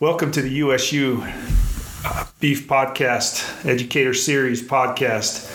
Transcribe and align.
Welcome 0.00 0.32
to 0.32 0.42
the 0.42 0.50
USU 0.50 1.22
uh, 2.04 2.26
Beef 2.40 2.66
Podcast, 2.66 3.64
Educator 3.64 4.12
Series 4.12 4.60
Podcast. 4.60 5.48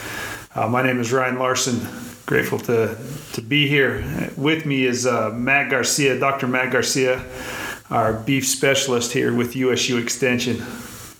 Uh, 0.55 0.65
my 0.69 0.81
name 0.81 1.01
is 1.01 1.11
Ryan 1.11 1.37
Larsen. 1.37 1.81
Grateful 2.25 2.57
to, 2.59 2.97
to 3.33 3.41
be 3.41 3.67
here. 3.67 4.31
With 4.37 4.65
me 4.65 4.85
is 4.85 5.05
uh, 5.05 5.31
Matt 5.31 5.69
Garcia, 5.69 6.17
Dr. 6.17 6.47
Matt 6.47 6.71
Garcia, 6.71 7.21
our 7.89 8.13
beef 8.13 8.47
specialist 8.47 9.11
here 9.11 9.35
with 9.35 9.57
USU 9.57 9.97
Extension. 9.97 10.65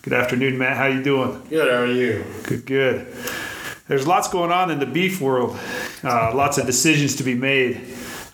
Good 0.02 0.14
afternoon, 0.14 0.58
Matt. 0.58 0.78
How 0.78 0.84
are 0.84 0.92
you 0.92 1.04
doing? 1.04 1.42
Good. 1.50 1.70
How 1.70 1.82
are 1.82 1.88
you? 1.88 2.24
Good. 2.44 2.66
Good. 2.66 3.14
There's 3.90 4.08
lots 4.08 4.30
going 4.30 4.54
on 4.54 4.72
in 4.72 4.80
the 4.80 4.86
beef 4.86 5.20
world. 5.20 5.60
Uh, 6.06 6.34
lots 6.34 6.58
of 6.58 6.66
decisions 6.66 7.18
to 7.18 7.24
be 7.24 7.36
made. 7.36 7.82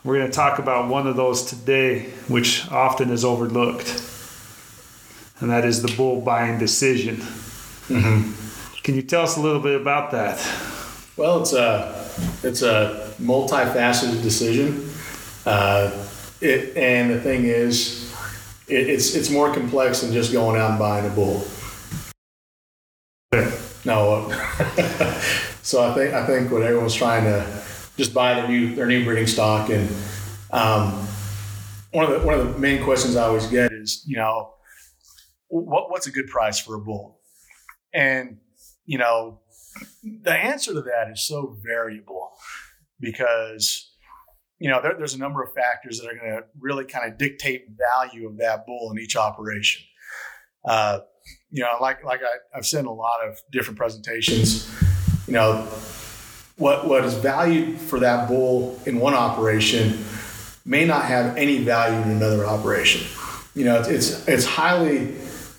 We're 0.04 0.18
going 0.20 0.30
to 0.30 0.36
talk 0.36 0.60
about 0.60 0.90
one 0.90 1.08
of 1.08 1.16
those 1.16 1.44
today, 1.44 2.04
which 2.28 2.70
often 2.72 3.10
is 3.10 3.26
overlooked 3.26 4.12
and 5.40 5.50
that 5.50 5.66
is 5.66 5.82
the 5.82 5.94
bull 5.96 6.22
buying 6.22 6.58
decision. 6.60 7.18
Mm-hmm. 7.18 8.82
Can 8.84 8.96
you 8.96 9.02
tell 9.02 9.24
us 9.24 9.38
a 9.38 9.42
little 9.42 9.62
bit 9.62 9.80
about 9.80 10.12
that? 10.12 10.38
Well, 11.18 11.42
it's 11.42 11.54
a 11.54 12.10
it's 12.44 12.62
a 12.62 13.14
multifaceted 13.20 14.22
decision, 14.22 14.90
uh, 15.46 15.92
it, 16.42 16.76
and 16.76 17.12
the 17.12 17.22
thing 17.22 17.46
is, 17.46 18.14
it, 18.68 18.90
it's 18.90 19.16
it's 19.16 19.30
more 19.30 19.54
complex 19.54 20.02
than 20.02 20.12
just 20.12 20.32
going 20.32 20.60
out 20.60 20.72
and 20.72 20.80
buying 20.80 21.06
a 21.06 21.10
bull. 21.10 21.46
No, 23.86 24.30
so 25.62 25.84
I 25.84 25.94
think 25.94 26.14
I 26.14 26.26
think 26.26 26.52
what 26.52 26.64
everyone's 26.64 26.96
trying 26.96 27.24
to 27.26 27.64
just 27.98 28.14
buy 28.14 28.34
their 28.34 28.48
new 28.48 28.76
their 28.76 28.88
new 28.88 29.04
breeding 29.04 29.28
stock, 29.28 29.70
and 29.70 29.88
um, 30.52 31.08
one 31.92 32.06
of 32.06 32.12
the 32.12 32.26
one 32.26 32.34
of 32.34 32.54
the 32.54 32.60
main 32.60 32.84
questions 32.84 33.16
I 33.16 33.28
always 33.28 33.48
get 33.48 33.72
is, 33.72 34.04
you 34.08 34.18
know, 34.18 34.55
what, 35.64 35.90
what's 35.90 36.08
a 36.08 36.12
good 36.12 36.28
price 36.28 36.60
for 36.60 36.76
a 36.76 36.80
bull? 36.80 37.20
And, 37.94 38.38
you 38.86 38.98
know, 38.98 39.40
the 40.04 40.34
answer 40.34 40.74
to 40.74 40.82
that 40.82 41.10
is 41.12 41.22
so 41.22 41.58
variable 41.64 42.32
because, 43.00 43.92
you 44.60 44.70
know, 44.70 44.82
there, 44.82 44.96
there's 44.98 45.14
a 45.14 45.20
number 45.20 45.44
of 45.44 45.54
factors 45.54 46.00
that 46.00 46.08
are 46.08 46.18
going 46.18 46.32
to 46.32 46.44
really 46.60 46.86
kind 46.86 47.12
of 47.12 47.18
dictate 47.18 47.68
value 47.94 48.28
of 48.28 48.38
that 48.38 48.66
bull 48.66 48.92
in 48.92 49.00
each 49.00 49.16
operation. 49.16 49.84
Uh, 50.68 51.00
you 51.52 51.64
know, 51.64 51.78
like 51.80 52.04
like 52.04 52.22
I, 52.22 52.58
I've 52.58 52.66
said 52.66 52.82
in 52.82 52.86
a 52.86 52.94
lot 52.94 53.26
of 53.26 53.40
different 53.52 53.78
presentations, 53.78 54.70
you 55.28 55.34
know, 55.34 55.68
what 56.58 56.88
what 56.88 57.06
is 57.06 57.14
valued 57.16 57.80
for 57.80 58.00
that 58.00 58.28
bull 58.28 58.80
in 58.86 59.00
one 59.00 59.14
operation 59.14 60.04
may 60.66 60.86
not 60.86 61.06
have 61.06 61.38
any 61.38 61.60
value 61.60 62.02
in 62.02 62.12
another 62.12 62.46
operation. 62.46 63.08
You 63.54 63.66
know, 63.66 63.80
it's 63.80 63.90
it's, 63.90 64.28
it's 64.28 64.46
highly 64.46 65.16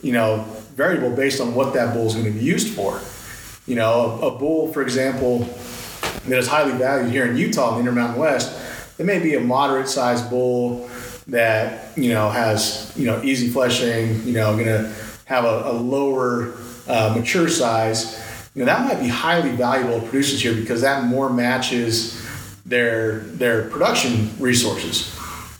you 0.06 0.12
know, 0.12 0.44
variable 0.76 1.10
based 1.10 1.40
on 1.40 1.52
what 1.52 1.74
that 1.74 1.92
bull 1.92 2.06
is 2.06 2.14
going 2.14 2.26
to 2.26 2.30
be 2.30 2.44
used 2.44 2.72
for. 2.76 3.00
You 3.66 3.74
know, 3.74 4.20
a, 4.22 4.28
a 4.28 4.38
bull, 4.38 4.72
for 4.72 4.80
example, 4.80 5.40
that 6.28 6.38
is 6.38 6.46
highly 6.46 6.78
valued 6.78 7.10
here 7.10 7.26
in 7.26 7.36
Utah, 7.36 7.70
in 7.70 7.74
the 7.74 7.90
Intermountain 7.90 8.20
West, 8.20 8.56
it 9.00 9.04
may 9.04 9.18
be 9.18 9.34
a 9.34 9.40
moderate 9.40 9.88
sized 9.88 10.30
bull 10.30 10.88
that, 11.26 11.98
you 11.98 12.10
know, 12.10 12.30
has, 12.30 12.92
you 12.96 13.04
know, 13.04 13.20
easy 13.24 13.48
fleshing, 13.48 14.22
you 14.24 14.32
know, 14.32 14.52
going 14.52 14.66
to 14.66 14.94
have 15.24 15.44
a, 15.44 15.70
a 15.70 15.72
lower 15.72 16.54
uh, 16.86 17.12
mature 17.16 17.48
size. 17.48 18.22
You 18.54 18.60
know, 18.60 18.66
that 18.66 18.86
might 18.86 19.00
be 19.02 19.08
highly 19.08 19.50
valuable 19.50 20.00
to 20.00 20.06
producers 20.06 20.40
here 20.40 20.54
because 20.54 20.82
that 20.82 21.02
more 21.02 21.28
matches 21.30 22.24
their 22.64 23.18
their 23.40 23.68
production 23.70 24.30
resources. 24.38 25.12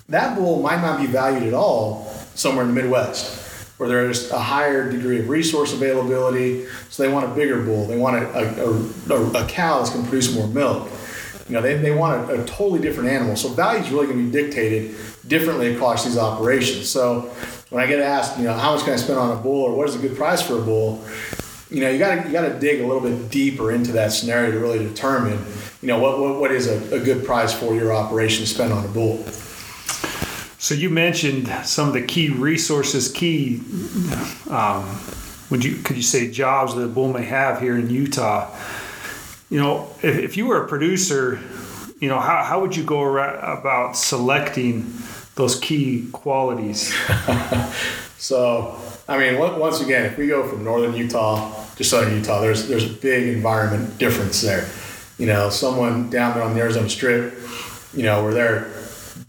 That 0.08 0.36
bull 0.36 0.62
might 0.62 0.81
not 0.83 1.00
be 1.00 1.06
valued 1.06 1.42
at 1.42 1.53
all 1.53 2.05
somewhere 2.36 2.64
in 2.64 2.72
the 2.72 2.81
Midwest 2.81 3.45
where 3.78 3.88
there's 3.88 4.30
a 4.30 4.38
higher 4.38 4.91
degree 4.91 5.20
of 5.20 5.28
resource 5.28 5.72
availability. 5.72 6.66
So 6.88 7.02
they 7.02 7.12
want 7.12 7.30
a 7.30 7.34
bigger 7.34 7.62
bull. 7.62 7.86
They 7.86 7.98
want 7.98 8.16
a, 8.16 8.64
a, 8.64 9.14
a, 9.14 9.44
a 9.44 9.47
cow 9.48 9.78
that's 9.78 9.91
going 9.91 10.04
to 10.04 10.09
produce 10.09 10.34
more 10.34 10.48
milk. 10.48 10.88
You 11.48 11.54
know, 11.54 11.62
they, 11.62 11.76
they 11.76 11.92
want 11.92 12.31
a, 12.31 12.42
a 12.42 12.44
totally 12.47 12.81
different 12.81 13.10
animal. 13.10 13.37
So 13.37 13.48
value 13.50 13.84
is 13.84 13.91
really 13.91 14.06
going 14.06 14.19
to 14.19 14.25
be 14.25 14.31
dictated 14.31 14.97
differently 15.28 15.75
across 15.75 16.04
these 16.04 16.19
operations. 16.19 16.88
So 16.88 17.32
when 17.70 17.82
I 17.82 17.87
get 17.87 18.00
asked, 18.00 18.38
you 18.38 18.44
know, 18.44 18.54
how 18.54 18.75
much 18.75 18.84
can 18.84 18.94
I 18.94 18.97
spend 18.97 19.19
on 19.19 19.37
a 19.37 19.41
bull 19.41 19.64
or 19.64 19.76
what 19.76 19.88
is 19.88 19.94
a 19.94 19.98
good 19.98 20.16
price 20.16 20.41
for 20.41 20.58
a 20.58 20.62
bull? 20.62 21.04
You 21.70 21.82
know, 21.82 21.91
you 21.91 21.98
got 21.98 22.22
to 22.22 22.26
you 22.26 22.32
got 22.32 22.48
to 22.48 22.58
dig 22.58 22.81
a 22.81 22.87
little 22.87 23.03
bit 23.03 23.31
deeper 23.31 23.72
into 23.72 23.93
that 23.93 24.12
scenario 24.12 24.53
to 24.53 24.58
really 24.60 24.78
determine, 24.78 25.44
you 25.82 25.88
know, 25.88 25.98
what 25.98 26.19
what, 26.19 26.41
what 26.41 26.50
is 26.53 26.69
a, 26.69 26.94
a 26.94 27.00
good 27.00 27.25
price 27.25 27.53
for 27.53 27.75
your 27.75 27.93
operation 27.93 28.44
to 28.44 28.50
spend 28.50 28.72
on 28.72 28.84
a 28.84 28.88
bull. 28.88 29.25
So 30.66 30.75
you 30.75 30.91
mentioned 30.91 31.47
some 31.65 31.87
of 31.87 31.94
the 31.94 32.03
key 32.03 32.28
resources, 32.28 33.09
key. 33.09 33.60
Um, 34.50 34.99
would 35.49 35.65
you 35.65 35.77
could 35.77 35.94
you 35.94 36.03
say 36.03 36.28
jobs 36.28 36.75
that 36.75 36.82
a 36.82 36.88
bull 36.88 37.12
may 37.12 37.22
have 37.22 37.60
here 37.60 37.78
in 37.78 37.88
Utah? 37.88 38.53
You 39.49 39.60
know, 39.60 39.88
if, 40.03 40.19
if 40.19 40.37
you 40.37 40.47
were 40.47 40.65
a 40.65 40.66
producer, 40.66 41.38
you 42.00 42.09
know 42.09 42.19
how, 42.19 42.43
how 42.43 42.60
would 42.62 42.75
you 42.75 42.82
go 42.82 43.16
about 43.16 43.97
selecting 43.97 44.93
those 45.37 45.56
key 45.60 46.09
qualities? 46.10 46.93
so, 48.19 48.76
I 49.06 49.19
mean, 49.19 49.38
once 49.38 49.81
again, 49.81 50.06
if 50.06 50.19
we 50.19 50.26
go 50.26 50.49
from 50.49 50.65
northern 50.65 50.97
Utah 50.97 51.65
to 51.76 51.84
southern 51.84 52.16
Utah, 52.16 52.41
there's 52.41 52.66
there's 52.66 52.91
a 52.91 52.93
big 52.93 53.28
environment 53.28 53.99
difference 53.99 54.43
there. 54.43 54.69
You 55.16 55.26
know, 55.26 55.49
someone 55.49 56.10
down 56.10 56.34
there 56.34 56.43
on 56.43 56.55
the 56.55 56.60
Arizona 56.60 56.88
Strip, 56.88 57.34
you 57.94 58.03
know, 58.03 58.25
where 58.25 58.34
they're 58.34 58.75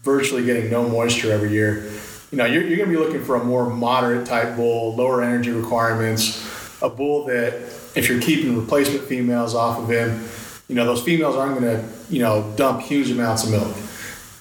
virtually 0.08 0.42
getting 0.42 0.70
no 0.70 0.88
moisture 0.88 1.30
every 1.30 1.50
year, 1.50 1.84
you 2.30 2.38
know, 2.38 2.46
you're, 2.46 2.62
you're 2.62 2.78
going 2.78 2.90
to 2.90 2.96
be 2.96 3.02
looking 3.02 3.22
for 3.22 3.36
a 3.36 3.44
more 3.44 3.68
moderate 3.68 4.26
type 4.26 4.56
bull, 4.56 4.94
lower 4.96 5.22
energy 5.22 5.50
requirements, 5.50 6.42
a 6.80 6.88
bull 6.88 7.26
that 7.26 7.52
if 7.94 8.08
you're 8.08 8.20
keeping 8.20 8.58
replacement 8.58 9.04
females 9.04 9.54
off 9.54 9.78
of 9.78 9.90
him, 9.90 10.26
you 10.66 10.74
know, 10.74 10.86
those 10.86 11.02
females 11.02 11.36
aren't 11.36 11.60
going 11.60 11.76
to, 11.76 11.88
you 12.08 12.20
know, 12.20 12.54
dump 12.56 12.80
huge 12.80 13.10
amounts 13.10 13.44
of 13.44 13.50
milk. 13.50 13.76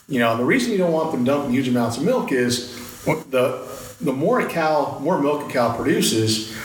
You 0.07 0.19
know, 0.19 0.37
the 0.37 0.45
reason 0.45 0.71
you 0.71 0.77
don't 0.77 0.93
want 0.93 1.11
them 1.11 1.25
dumping 1.25 1.51
huge 1.51 1.67
amounts 1.67 1.97
of 1.97 2.03
milk 2.03 2.31
is 2.31 2.75
the 3.05 3.67
the 3.99 4.13
more 4.13 4.39
a 4.39 4.47
cow, 4.47 4.99
more 5.01 5.19
milk 5.19 5.49
a 5.49 5.51
cow 5.51 5.75
produces, 5.75 6.55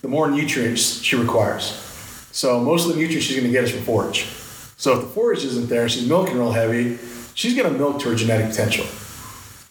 the 0.00 0.08
more 0.08 0.30
nutrients 0.30 1.02
she 1.02 1.16
requires. 1.16 1.64
So 2.32 2.60
most 2.60 2.86
of 2.86 2.94
the 2.94 3.00
nutrients 3.00 3.26
she's 3.26 3.36
going 3.36 3.48
to 3.48 3.52
get 3.52 3.64
is 3.64 3.72
from 3.72 3.82
forage. 3.82 4.24
So 4.76 4.94
if 4.94 5.00
the 5.00 5.08
forage 5.08 5.42
isn't 5.44 5.68
there, 5.68 5.88
she's 5.88 6.08
milking 6.08 6.38
real 6.38 6.52
heavy 6.52 6.98
she's 7.36 7.54
going 7.54 7.70
to 7.70 7.78
milk 7.78 8.00
to 8.00 8.08
her 8.08 8.16
genetic 8.16 8.48
potential. 8.48 8.86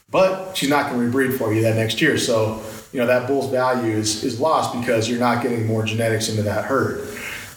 But 0.09 0.55
she's 0.55 0.69
not 0.69 0.89
going 0.89 1.11
to 1.11 1.17
rebreed 1.17 1.37
for 1.37 1.53
you 1.53 1.63
that 1.63 1.75
next 1.75 1.99
year. 1.99 2.17
So, 2.17 2.61
you 2.93 2.99
know, 2.99 3.07
that 3.07 3.27
bull's 3.27 3.51
value 3.51 3.91
is, 3.91 4.23
is 4.23 4.39
lost 4.39 4.79
because 4.79 5.09
you're 5.09 5.19
not 5.19 5.43
getting 5.43 5.65
more 5.65 5.83
genetics 5.83 6.29
into 6.29 6.43
that 6.43 6.65
herd. 6.65 7.09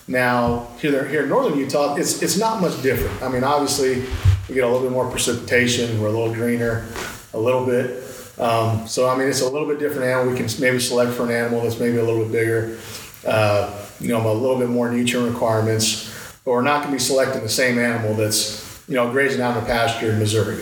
Now, 0.08 0.66
here, 0.78 1.06
here 1.06 1.22
in 1.22 1.28
northern 1.28 1.58
Utah, 1.58 1.94
it's, 1.94 2.22
it's 2.22 2.38
not 2.38 2.62
much 2.62 2.82
different. 2.82 3.22
I 3.22 3.28
mean, 3.28 3.44
obviously, 3.44 4.02
we 4.48 4.54
get 4.54 4.64
a 4.64 4.66
little 4.66 4.80
bit 4.80 4.90
more 4.90 5.08
precipitation, 5.10 6.00
we're 6.00 6.08
a 6.08 6.10
little 6.10 6.32
greener, 6.32 6.86
a 7.34 7.38
little 7.38 7.66
bit. 7.66 8.02
Um, 8.38 8.88
so, 8.88 9.08
I 9.08 9.16
mean, 9.16 9.28
it's 9.28 9.42
a 9.42 9.48
little 9.48 9.68
bit 9.68 9.78
different 9.78 10.04
animal. 10.04 10.32
We 10.32 10.38
can 10.38 10.48
maybe 10.58 10.80
select 10.80 11.12
for 11.12 11.24
an 11.24 11.30
animal 11.30 11.60
that's 11.60 11.78
maybe 11.78 11.98
a 11.98 12.04
little 12.04 12.22
bit 12.22 12.32
bigger, 12.32 12.78
uh, 13.26 13.86
you 14.00 14.08
know, 14.08 14.32
a 14.32 14.32
little 14.32 14.58
bit 14.58 14.70
more 14.70 14.90
nutrient 14.90 15.30
requirements. 15.30 16.10
But 16.44 16.52
we're 16.52 16.62
not 16.62 16.78
going 16.78 16.92
to 16.92 16.92
be 16.92 16.98
selecting 16.98 17.42
the 17.42 17.48
same 17.48 17.78
animal 17.78 18.14
that's 18.14 18.67
you 18.88 18.94
know, 18.94 19.10
grazing 19.10 19.40
out 19.40 19.56
in 19.56 19.62
the 19.62 19.68
pasture 19.68 20.10
in 20.10 20.18
Missouri. 20.18 20.56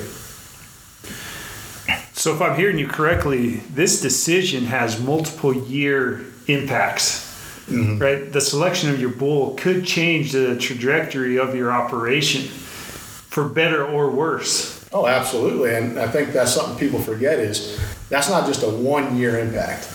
So, 2.12 2.34
if 2.34 2.42
I'm 2.42 2.58
hearing 2.58 2.78
you 2.78 2.88
correctly, 2.88 3.58
this 3.70 4.00
decision 4.00 4.64
has 4.64 5.00
multiple 5.00 5.54
year 5.54 6.24
impacts, 6.48 7.24
mm-hmm. 7.68 7.98
right? 7.98 8.32
The 8.32 8.40
selection 8.40 8.90
of 8.90 9.00
your 9.00 9.10
bull 9.10 9.54
could 9.54 9.84
change 9.84 10.32
the 10.32 10.56
trajectory 10.56 11.38
of 11.38 11.54
your 11.54 11.70
operation 11.70 12.42
for 12.42 13.48
better 13.48 13.86
or 13.86 14.10
worse. 14.10 14.88
Oh, 14.92 15.06
absolutely. 15.06 15.74
And 15.74 15.98
I 15.98 16.08
think 16.08 16.32
that's 16.32 16.52
something 16.52 16.78
people 16.78 17.00
forget 17.00 17.38
is 17.38 17.78
that's 18.08 18.28
not 18.28 18.46
just 18.46 18.62
a 18.62 18.70
one 18.70 19.16
year 19.16 19.38
impact. 19.38 19.92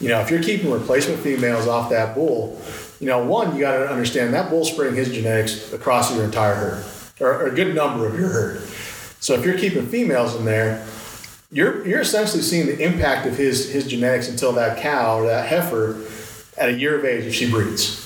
You 0.00 0.08
know, 0.08 0.20
if 0.20 0.30
you're 0.30 0.42
keeping 0.42 0.70
replacement 0.70 1.20
females 1.20 1.66
off 1.66 1.90
that 1.90 2.14
bull, 2.14 2.60
you 3.00 3.06
know, 3.06 3.24
one, 3.24 3.54
you 3.54 3.60
got 3.60 3.78
to 3.78 3.90
understand 3.90 4.32
that 4.34 4.48
bull 4.48 4.64
spreading 4.64 4.94
his 4.94 5.10
genetics 5.12 5.72
across 5.72 6.14
your 6.14 6.24
entire 6.24 6.54
herd 6.54 6.84
or, 7.20 7.46
a 7.46 7.54
good 7.54 7.74
number 7.74 8.06
of 8.06 8.18
your 8.18 8.28
herd. 8.28 8.62
So 9.20 9.34
if 9.34 9.44
you're 9.44 9.58
keeping 9.58 9.86
females 9.86 10.34
in 10.36 10.44
there, 10.44 10.86
you're 11.50 11.86
you're 11.86 12.00
essentially 12.00 12.42
seeing 12.42 12.66
the 12.66 12.78
impact 12.82 13.26
of 13.26 13.36
his 13.36 13.72
his 13.72 13.86
genetics 13.86 14.28
until 14.28 14.52
that 14.54 14.78
cow 14.78 15.20
or 15.20 15.26
that 15.26 15.46
heifer 15.46 16.04
at 16.56 16.68
a 16.68 16.72
year 16.72 16.98
of 16.98 17.04
age 17.04 17.24
if 17.24 17.34
she 17.34 17.50
breeds. 17.50 18.00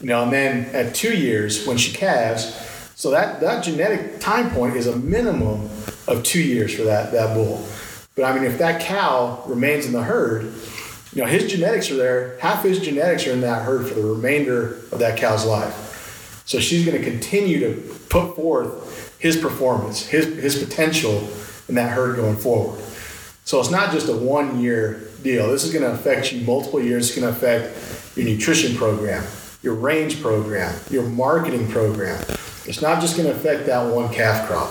You 0.00 0.08
know, 0.08 0.24
and 0.24 0.32
then 0.32 0.74
at 0.74 0.94
two 0.94 1.16
years 1.16 1.66
when 1.66 1.76
she 1.76 1.92
calves, 1.92 2.54
so 2.94 3.10
that, 3.10 3.40
that 3.40 3.64
genetic 3.64 4.20
time 4.20 4.50
point 4.50 4.76
is 4.76 4.86
a 4.86 4.96
minimum 4.96 5.68
of 6.06 6.22
two 6.22 6.42
years 6.42 6.74
for 6.74 6.82
that, 6.84 7.12
that 7.12 7.34
bull. 7.34 7.66
But 8.14 8.24
I 8.24 8.34
mean, 8.34 8.44
if 8.44 8.58
that 8.58 8.80
cow 8.80 9.42
remains 9.46 9.86
in 9.86 9.92
the 9.92 10.02
herd, 10.02 10.52
you 11.12 11.22
know, 11.22 11.26
his 11.26 11.50
genetics 11.50 11.90
are 11.90 11.96
there, 11.96 12.38
half 12.38 12.62
his 12.62 12.80
genetics 12.80 13.26
are 13.26 13.32
in 13.32 13.40
that 13.40 13.62
herd 13.64 13.86
for 13.86 13.94
the 13.94 14.04
remainder 14.04 14.74
of 14.92 14.98
that 14.98 15.18
cow's 15.18 15.44
life. 15.44 16.42
So 16.46 16.60
she's 16.60 16.84
going 16.84 17.02
to 17.02 17.10
continue 17.10 17.60
to 17.60 17.93
put 18.08 18.36
forth 18.36 19.18
his 19.18 19.36
performance, 19.36 20.06
his, 20.06 20.26
his 20.36 20.62
potential 20.62 21.28
in 21.68 21.74
that 21.76 21.90
herd 21.90 22.16
going 22.16 22.36
forward. 22.36 22.80
So 23.44 23.60
it's 23.60 23.70
not 23.70 23.92
just 23.92 24.08
a 24.08 24.16
one 24.16 24.60
year 24.60 25.08
deal. 25.22 25.50
This 25.50 25.64
is 25.64 25.72
going 25.72 25.84
to 25.84 25.92
affect 25.92 26.32
you 26.32 26.44
multiple 26.44 26.80
years. 26.80 27.08
It's 27.08 27.18
going 27.18 27.30
to 27.30 27.36
affect 27.36 28.16
your 28.16 28.26
nutrition 28.26 28.76
program, 28.76 29.24
your 29.62 29.74
range 29.74 30.22
program, 30.22 30.74
your 30.90 31.04
marketing 31.04 31.68
program. 31.68 32.22
It's 32.66 32.80
not 32.80 33.00
just 33.00 33.16
going 33.16 33.28
to 33.28 33.34
affect 33.34 33.66
that 33.66 33.82
one 33.94 34.12
calf 34.12 34.48
crop. 34.48 34.70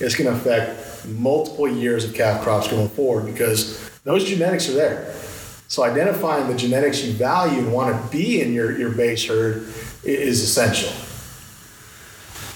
It's 0.00 0.14
going 0.14 0.30
to 0.30 0.36
affect 0.36 1.06
multiple 1.08 1.68
years 1.68 2.04
of 2.04 2.14
calf 2.14 2.42
crops 2.42 2.68
going 2.68 2.88
forward 2.90 3.26
because 3.26 3.90
those 4.04 4.24
genetics 4.24 4.68
are 4.68 4.74
there. 4.74 5.14
So 5.68 5.84
identifying 5.84 6.48
the 6.48 6.56
genetics 6.56 7.02
you 7.02 7.12
value 7.14 7.60
and 7.60 7.72
want 7.72 7.96
to 7.96 8.12
be 8.12 8.42
in 8.42 8.52
your, 8.52 8.76
your 8.76 8.90
base 8.90 9.26
herd 9.26 9.72
is 10.04 10.42
essential. 10.42 10.92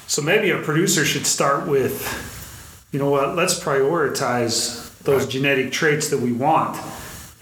So 0.06 0.22
maybe 0.22 0.50
a 0.50 0.58
producer 0.58 1.04
should 1.04 1.26
start 1.26 1.66
with, 1.66 2.88
you 2.92 2.98
know 2.98 3.10
what, 3.10 3.34
let's 3.34 3.58
prioritize 3.58 4.96
those 5.00 5.22
right. 5.22 5.30
genetic 5.30 5.72
traits 5.72 6.10
that 6.10 6.20
we 6.20 6.32
want 6.32 6.80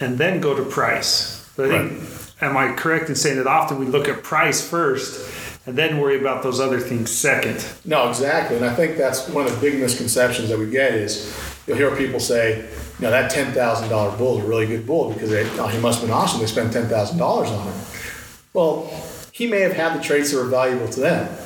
and 0.01 0.19
then 0.19 0.41
go 0.41 0.55
to 0.57 0.65
price. 0.65 1.49
But 1.57 1.71
I 1.71 1.89
think, 1.89 2.01
right. 2.01 2.43
am 2.43 2.57
I 2.57 2.73
correct 2.75 3.09
in 3.09 3.15
saying 3.15 3.37
that 3.37 3.47
often 3.47 3.79
we 3.79 3.87
look 3.87 4.09
at 4.09 4.23
price 4.23 4.67
first 4.67 5.31
and 5.67 5.77
then 5.77 5.99
worry 5.99 6.19
about 6.19 6.43
those 6.43 6.61
other 6.61 6.81
things 6.81 7.11
second? 7.11 7.67
No, 7.85 8.09
exactly. 8.09 8.57
And 8.57 8.65
I 8.65 8.75
think 8.75 8.97
that's 8.97 9.29
one 9.29 9.47
of 9.47 9.55
the 9.55 9.61
big 9.61 9.81
misconceptions 9.81 10.49
that 10.49 10.59
we 10.59 10.71
get 10.71 10.95
is 10.95 11.35
you'll 11.67 11.77
hear 11.77 11.95
people 11.97 12.21
say, 12.21 12.61
you 12.99 13.03
know, 13.03 13.11
that 13.11 13.33
$10,000 13.33 14.19
bull 14.19 14.39
is 14.39 14.45
a 14.45 14.49
really 14.49 14.67
good 14.67 14.87
bull 14.87 15.13
because 15.13 15.31
they, 15.31 15.49
oh, 15.59 15.67
he 15.67 15.79
must 15.79 16.01
have 16.01 16.09
been 16.09 16.17
awesome. 16.17 16.41
They 16.41 16.47
spent 16.47 16.73
$10,000 16.73 17.21
on 17.21 17.67
him. 17.67 17.81
Well, 18.53 18.91
he 19.33 19.47
may 19.47 19.61
have 19.61 19.73
had 19.73 19.99
the 19.99 20.03
traits 20.03 20.31
that 20.31 20.39
were 20.39 20.45
valuable 20.45 20.89
to 20.89 21.01
them. 21.01 21.37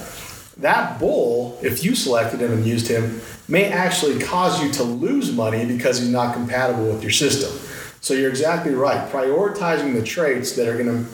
That 0.58 0.98
bull, 0.98 1.58
if 1.62 1.84
you 1.84 1.94
selected 1.94 2.40
him 2.40 2.52
and 2.52 2.66
used 2.66 2.88
him, 2.88 3.20
may 3.46 3.70
actually 3.70 4.18
cause 4.20 4.62
you 4.62 4.70
to 4.72 4.82
lose 4.82 5.32
money 5.32 5.64
because 5.64 6.00
he's 6.00 6.08
not 6.08 6.34
compatible 6.34 6.86
with 6.86 7.02
your 7.02 7.12
system. 7.12 7.50
So 8.00 8.14
you're 8.14 8.30
exactly 8.30 8.74
right. 8.74 9.08
Prioritizing 9.10 9.94
the 9.94 10.02
traits 10.02 10.52
that 10.52 10.68
are 10.68 10.76
going 10.76 11.04
to 11.04 11.10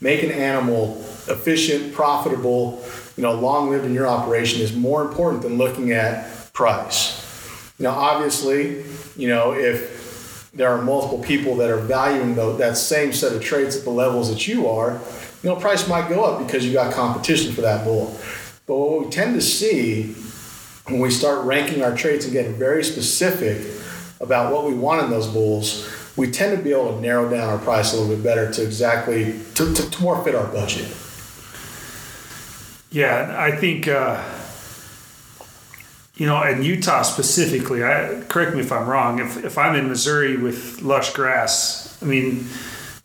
make 0.00 0.22
an 0.22 0.32
animal 0.32 0.96
efficient, 1.28 1.92
profitable, 1.92 2.82
you 3.16 3.22
know, 3.22 3.34
long 3.34 3.70
lived 3.70 3.84
in 3.84 3.94
your 3.94 4.06
operation 4.06 4.60
is 4.60 4.74
more 4.74 5.02
important 5.02 5.42
than 5.42 5.58
looking 5.58 5.92
at 5.92 6.52
price. 6.52 7.24
Now, 7.78 7.90
obviously, 7.90 8.84
you 9.16 9.28
know, 9.28 9.54
if 9.54 10.50
there 10.54 10.70
are 10.70 10.82
multiple 10.82 11.18
people 11.18 11.56
that 11.56 11.70
are 11.70 11.78
valuing 11.78 12.34
the, 12.34 12.52
that 12.56 12.76
same 12.76 13.12
set 13.12 13.32
of 13.32 13.42
traits 13.42 13.76
at 13.76 13.84
the 13.84 13.90
levels 13.90 14.30
that 14.30 14.48
you 14.48 14.66
are, 14.68 15.00
you 15.42 15.50
know, 15.50 15.56
price 15.56 15.86
might 15.88 16.08
go 16.08 16.24
up 16.24 16.44
because 16.44 16.66
you 16.66 16.72
got 16.72 16.92
competition 16.92 17.52
for 17.52 17.60
that 17.60 17.84
bull. 17.84 18.18
But 18.68 18.76
what 18.76 19.04
we 19.06 19.10
tend 19.10 19.34
to 19.34 19.40
see 19.40 20.14
when 20.86 21.00
we 21.00 21.10
start 21.10 21.44
ranking 21.46 21.82
our 21.82 21.96
traits 21.96 22.26
and 22.26 22.34
getting 22.34 22.54
very 22.54 22.84
specific 22.84 23.66
about 24.20 24.52
what 24.52 24.66
we 24.66 24.74
want 24.74 25.02
in 25.02 25.10
those 25.10 25.26
bulls, 25.26 25.88
we 26.16 26.30
tend 26.30 26.56
to 26.56 26.62
be 26.62 26.72
able 26.72 26.94
to 26.94 27.00
narrow 27.00 27.30
down 27.30 27.48
our 27.48 27.58
price 27.58 27.94
a 27.94 27.96
little 27.96 28.14
bit 28.14 28.22
better 28.22 28.52
to 28.52 28.62
exactly 28.62 29.40
to, 29.54 29.74
to, 29.74 29.90
to 29.90 30.02
more 30.02 30.22
fit 30.22 30.34
our 30.34 30.46
budget. 30.48 30.86
Yeah, 32.90 33.34
I 33.38 33.56
think 33.56 33.88
uh, 33.88 34.22
you 36.16 36.26
know, 36.26 36.42
in 36.42 36.62
Utah 36.62 37.02
specifically. 37.02 37.84
I 37.84 38.22
correct 38.28 38.54
me 38.54 38.60
if 38.60 38.72
I'm 38.72 38.88
wrong. 38.88 39.20
If 39.20 39.44
if 39.44 39.56
I'm 39.56 39.76
in 39.76 39.88
Missouri 39.88 40.36
with 40.36 40.82
lush 40.82 41.14
grass, 41.14 41.96
I 42.02 42.06
mean, 42.06 42.46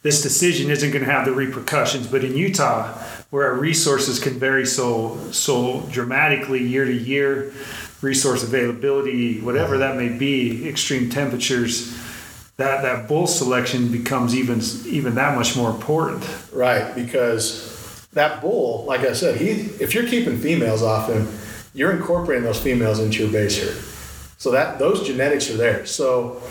this 0.04 0.22
decision 0.22 0.70
isn't 0.70 0.92
going 0.92 1.04
to 1.04 1.12
have 1.12 1.26
the 1.26 1.32
repercussions. 1.32 2.08
But 2.08 2.24
in 2.24 2.36
Utah, 2.36 2.90
where 3.32 3.48
our 3.48 3.56
resources 3.56 4.20
can 4.20 4.38
vary 4.38 4.66
so 4.66 5.18
so 5.32 5.82
dramatically 5.90 6.62
year 6.62 6.86
to 6.86 6.94
year, 6.94 7.54
resource 8.02 8.44
availability, 8.44 9.42
whatever 9.42 9.80
that 9.80 9.96
may 9.96 10.10
be, 10.10 10.68
extreme 10.68 11.10
temperatures, 11.10 11.98
that 12.58 12.84
that 12.84 13.08
bull 13.08 13.26
selection 13.26 13.92
becomes 13.92 14.36
even 14.36 14.62
even 14.86 15.16
that 15.16 15.36
much 15.36 15.56
more 15.56 15.72
important. 15.72 16.24
Right, 16.52 16.94
because 16.94 18.08
that 18.12 18.42
bull, 18.42 18.84
like 18.86 19.02
I 19.02 19.14
said, 19.14 19.40
he 19.40 19.52
if 19.82 19.94
you're 19.96 20.08
keeping 20.08 20.38
females 20.38 20.84
off 20.84 21.10
him, 21.10 21.28
you're 21.74 21.96
incorporating 21.96 22.44
those 22.44 22.62
females 22.62 23.00
into 23.00 23.24
your 23.24 23.32
base 23.32 23.58
herd. 23.58 23.82
So 24.38 24.52
that 24.52 24.80
those 24.80 25.08
genetics 25.08 25.50
are 25.50 25.56
there. 25.56 25.86
So 25.86 26.42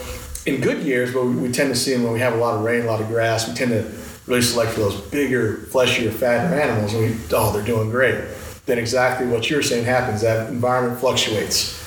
in 0.46 0.60
good 0.60 0.82
years, 0.82 1.14
what 1.14 1.26
we, 1.26 1.52
tend 1.52 1.72
to 1.72 1.76
see 1.78 1.92
them 1.92 2.02
when 2.02 2.12
we 2.12 2.20
have 2.20 2.34
a 2.34 2.36
lot 2.36 2.54
of 2.54 2.62
rain, 2.62 2.82
a 2.82 2.86
lot 2.86 3.00
of 3.00 3.08
grass, 3.08 3.48
we 3.48 3.54
tend 3.54 3.70
to 3.70 3.90
really 4.26 4.42
select 4.42 4.72
for 4.72 4.80
those 4.80 5.00
bigger, 5.00 5.58
fleshier, 5.70 6.10
fatter 6.10 6.54
animals, 6.54 6.94
and 6.94 7.02
we 7.02 7.16
oh 7.32 7.52
they're 7.52 7.64
doing 7.64 7.90
great. 7.90 8.24
Then 8.66 8.78
exactly 8.78 9.26
what 9.26 9.50
you're 9.50 9.62
saying 9.62 9.84
happens. 9.84 10.22
That 10.22 10.48
environment 10.48 11.00
fluctuates, 11.00 11.80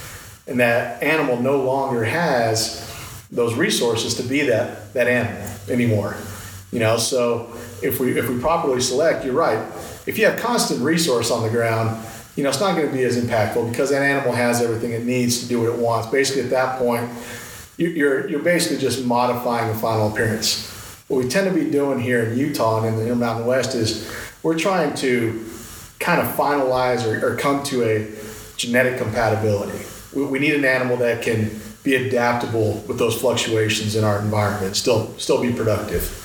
and 0.47 0.59
that 0.59 1.01
animal 1.01 1.41
no 1.41 1.61
longer 1.61 2.03
has 2.03 2.81
those 3.31 3.55
resources 3.55 4.15
to 4.15 4.23
be 4.23 4.41
that 4.43 4.93
that 4.93 5.07
animal 5.07 5.49
anymore. 5.69 6.15
You 6.71 6.79
know, 6.79 6.97
so 6.97 7.53
if 7.81 7.99
we 7.99 8.17
if 8.17 8.29
we 8.29 8.39
properly 8.39 8.81
select, 8.81 9.25
you're 9.25 9.33
right. 9.33 9.59
If 10.05 10.17
you 10.17 10.25
have 10.25 10.39
constant 10.39 10.81
resource 10.81 11.31
on 11.31 11.43
the 11.43 11.49
ground, 11.49 12.05
you 12.35 12.43
know 12.43 12.49
it's 12.49 12.59
not 12.59 12.75
going 12.75 12.87
to 12.87 12.93
be 12.93 13.03
as 13.03 13.17
impactful 13.17 13.69
because 13.69 13.89
that 13.89 14.01
animal 14.01 14.33
has 14.33 14.61
everything 14.61 14.91
it 14.91 15.05
needs 15.05 15.41
to 15.41 15.47
do 15.47 15.61
what 15.61 15.69
it 15.69 15.79
wants. 15.79 16.07
Basically, 16.09 16.43
at 16.43 16.49
that 16.49 16.79
point, 16.79 17.09
you're 17.77 18.29
you're 18.29 18.43
basically 18.43 18.77
just 18.77 19.05
modifying 19.05 19.71
the 19.71 19.77
final 19.79 20.11
appearance 20.11 20.71
what 21.07 21.23
we 21.23 21.29
tend 21.29 21.47
to 21.47 21.53
be 21.53 21.69
doing 21.69 21.99
here 21.99 22.23
in 22.23 22.37
Utah 22.37 22.79
and 22.79 22.87
in 22.87 22.95
the 22.95 23.03
Intermountain 23.03 23.45
West 23.45 23.75
is 23.75 24.11
we're 24.41 24.57
trying 24.57 24.95
to 24.95 25.45
kind 25.99 26.19
of 26.19 26.27
finalize 26.35 27.05
or, 27.05 27.33
or 27.33 27.35
come 27.35 27.63
to 27.63 27.83
a 27.83 28.07
genetic 28.57 28.97
compatibility. 28.97 29.85
We, 30.15 30.25
we, 30.25 30.39
need 30.39 30.55
an 30.55 30.65
animal 30.65 30.97
that 30.97 31.21
can 31.21 31.51
be 31.83 31.95
adaptable 31.95 32.83
with 32.87 32.97
those 32.97 33.19
fluctuations 33.19 33.95
in 33.95 34.03
our 34.03 34.19
environment, 34.19 34.75
still 34.75 35.15
still 35.19 35.41
be 35.41 35.53
productive. 35.53 36.21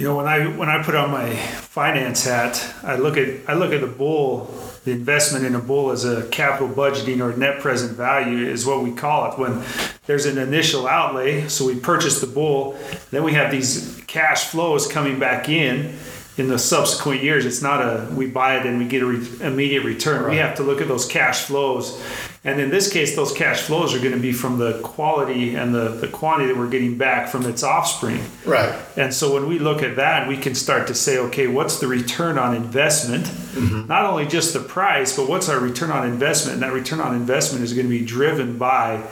You 0.00 0.06
know, 0.06 0.16
when 0.16 0.26
I 0.26 0.46
when 0.56 0.70
I 0.70 0.82
put 0.82 0.94
on 0.94 1.10
my 1.10 1.36
finance 1.36 2.24
hat, 2.24 2.74
I 2.82 2.96
look 2.96 3.18
at 3.18 3.46
I 3.46 3.52
look 3.52 3.70
at 3.74 3.82
the 3.82 3.86
bull 3.86 4.46
the 4.84 4.92
investment 4.92 5.44
in 5.44 5.54
a 5.54 5.58
bull 5.58 5.90
as 5.90 6.06
a 6.06 6.26
capital 6.28 6.70
budgeting 6.70 7.20
or 7.20 7.36
net 7.36 7.60
present 7.60 7.98
value 7.98 8.46
is 8.46 8.64
what 8.64 8.82
we 8.82 8.92
call 8.92 9.30
it. 9.30 9.38
When 9.38 9.62
there's 10.06 10.24
an 10.24 10.38
initial 10.38 10.88
outlay 10.88 11.48
so 11.48 11.66
we 11.66 11.78
purchase 11.78 12.18
the 12.22 12.26
bull 12.26 12.78
then 13.10 13.24
we 13.24 13.34
have 13.34 13.50
these 13.50 14.02
cash 14.06 14.44
flows 14.46 14.86
coming 14.86 15.18
back 15.18 15.50
in 15.50 15.94
in 16.38 16.48
the 16.48 16.58
subsequent 16.58 17.22
years. 17.22 17.44
It's 17.44 17.60
not 17.60 17.82
a 17.82 18.08
we 18.14 18.26
buy 18.26 18.56
it 18.56 18.64
and 18.64 18.78
we 18.78 18.88
get 18.88 19.02
an 19.02 19.08
re- 19.08 19.46
immediate 19.46 19.84
return. 19.84 20.22
Right. 20.22 20.30
we 20.30 20.36
have 20.38 20.56
to 20.56 20.62
look 20.62 20.80
at 20.80 20.88
those 20.88 21.04
cash 21.04 21.42
flows 21.42 22.02
and 22.42 22.58
in 22.58 22.70
this 22.70 22.90
case, 22.90 23.16
those 23.16 23.32
cash 23.34 23.60
flows 23.60 23.94
are 23.94 23.98
going 23.98 24.14
to 24.14 24.18
be 24.18 24.32
from 24.32 24.58
the 24.58 24.80
quality 24.82 25.54
and 25.54 25.74
the, 25.74 25.88
the 25.88 26.08
quantity 26.08 26.50
that 26.50 26.58
we're 26.58 26.70
getting 26.70 26.96
back 26.96 27.28
from 27.28 27.44
its 27.44 27.62
offspring. 27.62 28.24
Right. 28.46 28.74
And 28.96 29.12
so 29.12 29.34
when 29.34 29.46
we 29.46 29.58
look 29.58 29.82
at 29.82 29.96
that, 29.96 30.26
we 30.26 30.38
can 30.38 30.54
start 30.54 30.86
to 30.86 30.94
say, 30.94 31.18
okay, 31.18 31.48
what's 31.48 31.80
the 31.80 31.86
return 31.86 32.38
on 32.38 32.56
investment? 32.56 33.26
Mm-hmm. 33.26 33.86
Not 33.88 34.06
only 34.06 34.26
just 34.26 34.54
the 34.54 34.60
price, 34.60 35.14
but 35.14 35.28
what's 35.28 35.50
our 35.50 35.60
return 35.60 35.90
on 35.90 36.08
investment? 36.08 36.54
And 36.54 36.62
that 36.62 36.72
return 36.72 37.00
on 37.00 37.14
investment 37.14 37.62
is 37.62 37.74
going 37.74 37.86
to 37.86 37.90
be 37.90 38.04
driven 38.06 38.56
by 38.56 39.06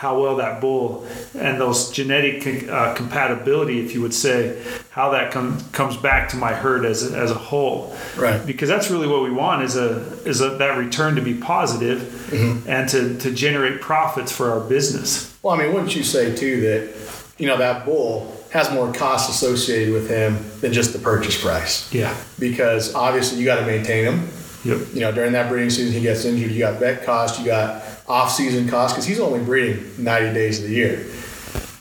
how 0.00 0.18
well 0.18 0.36
that 0.36 0.62
bull 0.62 1.06
and 1.38 1.60
those 1.60 1.90
genetic 1.90 2.66
uh, 2.66 2.94
compatibility, 2.94 3.84
if 3.84 3.92
you 3.92 4.00
would 4.00 4.14
say, 4.14 4.58
how 4.88 5.10
that 5.10 5.30
com- 5.30 5.60
comes 5.72 5.98
back 5.98 6.30
to 6.30 6.36
my 6.36 6.54
herd 6.54 6.86
as 6.86 7.12
a, 7.12 7.14
as 7.18 7.30
a 7.30 7.34
whole. 7.34 7.94
Right. 8.16 8.44
Because 8.46 8.70
that's 8.70 8.90
really 8.90 9.06
what 9.06 9.22
we 9.22 9.30
want 9.30 9.62
is 9.62 9.76
a 9.76 9.98
is 10.24 10.40
a, 10.40 10.56
that 10.56 10.78
return 10.78 11.16
to 11.16 11.20
be 11.20 11.34
positive 11.34 12.19
mm-hmm. 12.30 12.68
and 12.68 12.88
to, 12.88 13.18
to 13.18 13.32
generate 13.32 13.80
profits 13.80 14.32
for 14.32 14.50
our 14.50 14.60
business. 14.60 15.36
Well, 15.42 15.54
I 15.54 15.58
mean, 15.58 15.72
wouldn't 15.72 15.94
you 15.94 16.04
say 16.04 16.34
too 16.34 16.60
that 16.62 17.34
you 17.38 17.46
know 17.46 17.56
that 17.56 17.84
bull 17.84 18.36
has 18.50 18.72
more 18.72 18.92
costs 18.92 19.30
associated 19.30 19.94
with 19.94 20.08
him 20.08 20.36
than 20.60 20.72
just 20.72 20.92
the 20.92 20.98
purchase 20.98 21.40
price? 21.40 21.92
Yeah. 21.92 22.14
Because 22.38 22.94
obviously 22.94 23.38
you 23.38 23.44
got 23.44 23.60
to 23.60 23.66
maintain 23.66 24.04
him. 24.04 24.28
Yep. 24.64 24.88
You 24.92 25.00
know, 25.00 25.12
during 25.12 25.32
that 25.32 25.48
breeding 25.48 25.70
season, 25.70 25.92
he 25.94 26.00
gets 26.00 26.24
injured. 26.24 26.50
You 26.50 26.58
got 26.58 26.78
vet 26.78 27.04
costs. 27.04 27.38
You 27.38 27.46
got 27.46 27.82
off-season 28.06 28.68
costs 28.68 28.94
because 28.94 29.06
he's 29.06 29.20
only 29.20 29.42
breeding 29.42 30.04
90 30.04 30.34
days 30.34 30.62
of 30.62 30.68
the 30.68 30.74
year. 30.74 31.06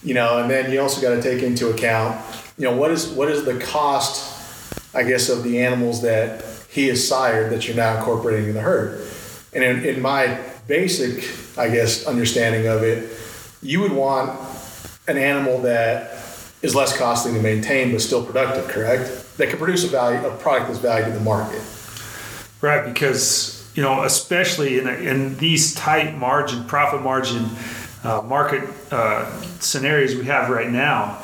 You 0.03 0.13
know, 0.13 0.41
and 0.41 0.49
then 0.49 0.71
you 0.71 0.79
also 0.79 1.01
got 1.01 1.15
to 1.15 1.21
take 1.21 1.43
into 1.43 1.69
account, 1.69 2.23
you 2.57 2.63
know, 2.63 2.75
what 2.75 2.91
is 2.91 3.09
what 3.09 3.29
is 3.29 3.43
the 3.43 3.59
cost, 3.59 4.95
I 4.95 5.03
guess, 5.03 5.27
of 5.27 5.43
the 5.43 5.61
animals 5.61 6.01
that 6.03 6.45
he 6.69 6.87
has 6.87 7.05
sired 7.05 7.51
that 7.51 7.67
you're 7.67 7.75
now 7.75 7.97
incorporating 7.97 8.49
in 8.49 8.53
the 8.53 8.61
herd. 8.61 9.05
And 9.53 9.63
in, 9.63 9.85
in 9.85 10.01
my 10.01 10.39
basic, 10.67 11.57
I 11.57 11.69
guess, 11.69 12.05
understanding 12.05 12.67
of 12.67 12.83
it, 12.83 13.17
you 13.61 13.81
would 13.81 13.91
want 13.91 14.39
an 15.07 15.17
animal 15.17 15.61
that 15.61 16.11
is 16.61 16.75
less 16.75 16.95
costly 16.97 17.33
to 17.33 17.41
maintain 17.41 17.91
but 17.91 18.01
still 18.01 18.23
productive, 18.23 18.67
correct? 18.67 19.37
That 19.37 19.49
can 19.49 19.57
produce 19.57 19.83
a 19.85 19.87
value, 19.87 20.25
a 20.27 20.35
product 20.37 20.67
that's 20.67 20.79
valued 20.79 21.09
in 21.09 21.13
the 21.15 21.21
market. 21.21 21.61
Right, 22.61 22.85
because 22.85 23.59
you 23.75 23.83
know, 23.83 24.03
especially 24.03 24.79
in, 24.79 24.87
in 24.87 25.37
these 25.37 25.73
tight 25.73 26.17
margin, 26.17 26.65
profit 26.65 27.01
margin 27.01 27.49
uh, 28.03 28.21
market 28.21 28.63
uh, 28.91 29.41
scenarios 29.59 30.15
we 30.15 30.25
have 30.25 30.49
right 30.49 30.69
now, 30.69 31.21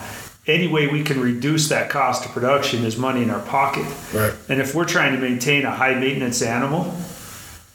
any 0.48 0.68
way 0.68 0.88
we 0.88 1.04
can 1.04 1.20
reduce 1.20 1.70
that 1.70 1.90
cost 1.90 2.26
of 2.26 2.32
production 2.32 2.84
is 2.84 2.98
money 2.98 3.24
in 3.24 3.30
our 3.30 3.42
pocket. 3.42 3.86
Right. 4.14 4.34
And 4.48 4.62
if 4.62 4.76
we're 4.76 4.86
trying 4.86 5.14
to 5.16 5.20
maintain 5.20 5.66
a 5.66 5.72
high 5.72 5.96
maintenance 5.96 6.42
animal, 6.42 6.96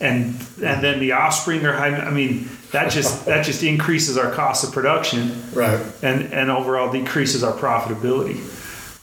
and 0.00 0.34
and 0.62 0.82
then 0.82 0.98
the 0.98 1.12
offspring 1.12 1.64
are 1.66 1.72
high, 1.72 1.94
I 1.94 2.10
mean, 2.10 2.48
that 2.72 2.90
just 2.90 3.24
that 3.26 3.44
just 3.44 3.62
increases 3.62 4.16
our 4.16 4.32
cost 4.32 4.64
of 4.64 4.72
production, 4.72 5.42
right? 5.52 5.80
And 6.02 6.32
and 6.32 6.50
overall 6.50 6.90
decreases 6.90 7.44
our 7.44 7.52
profitability. 7.52 8.38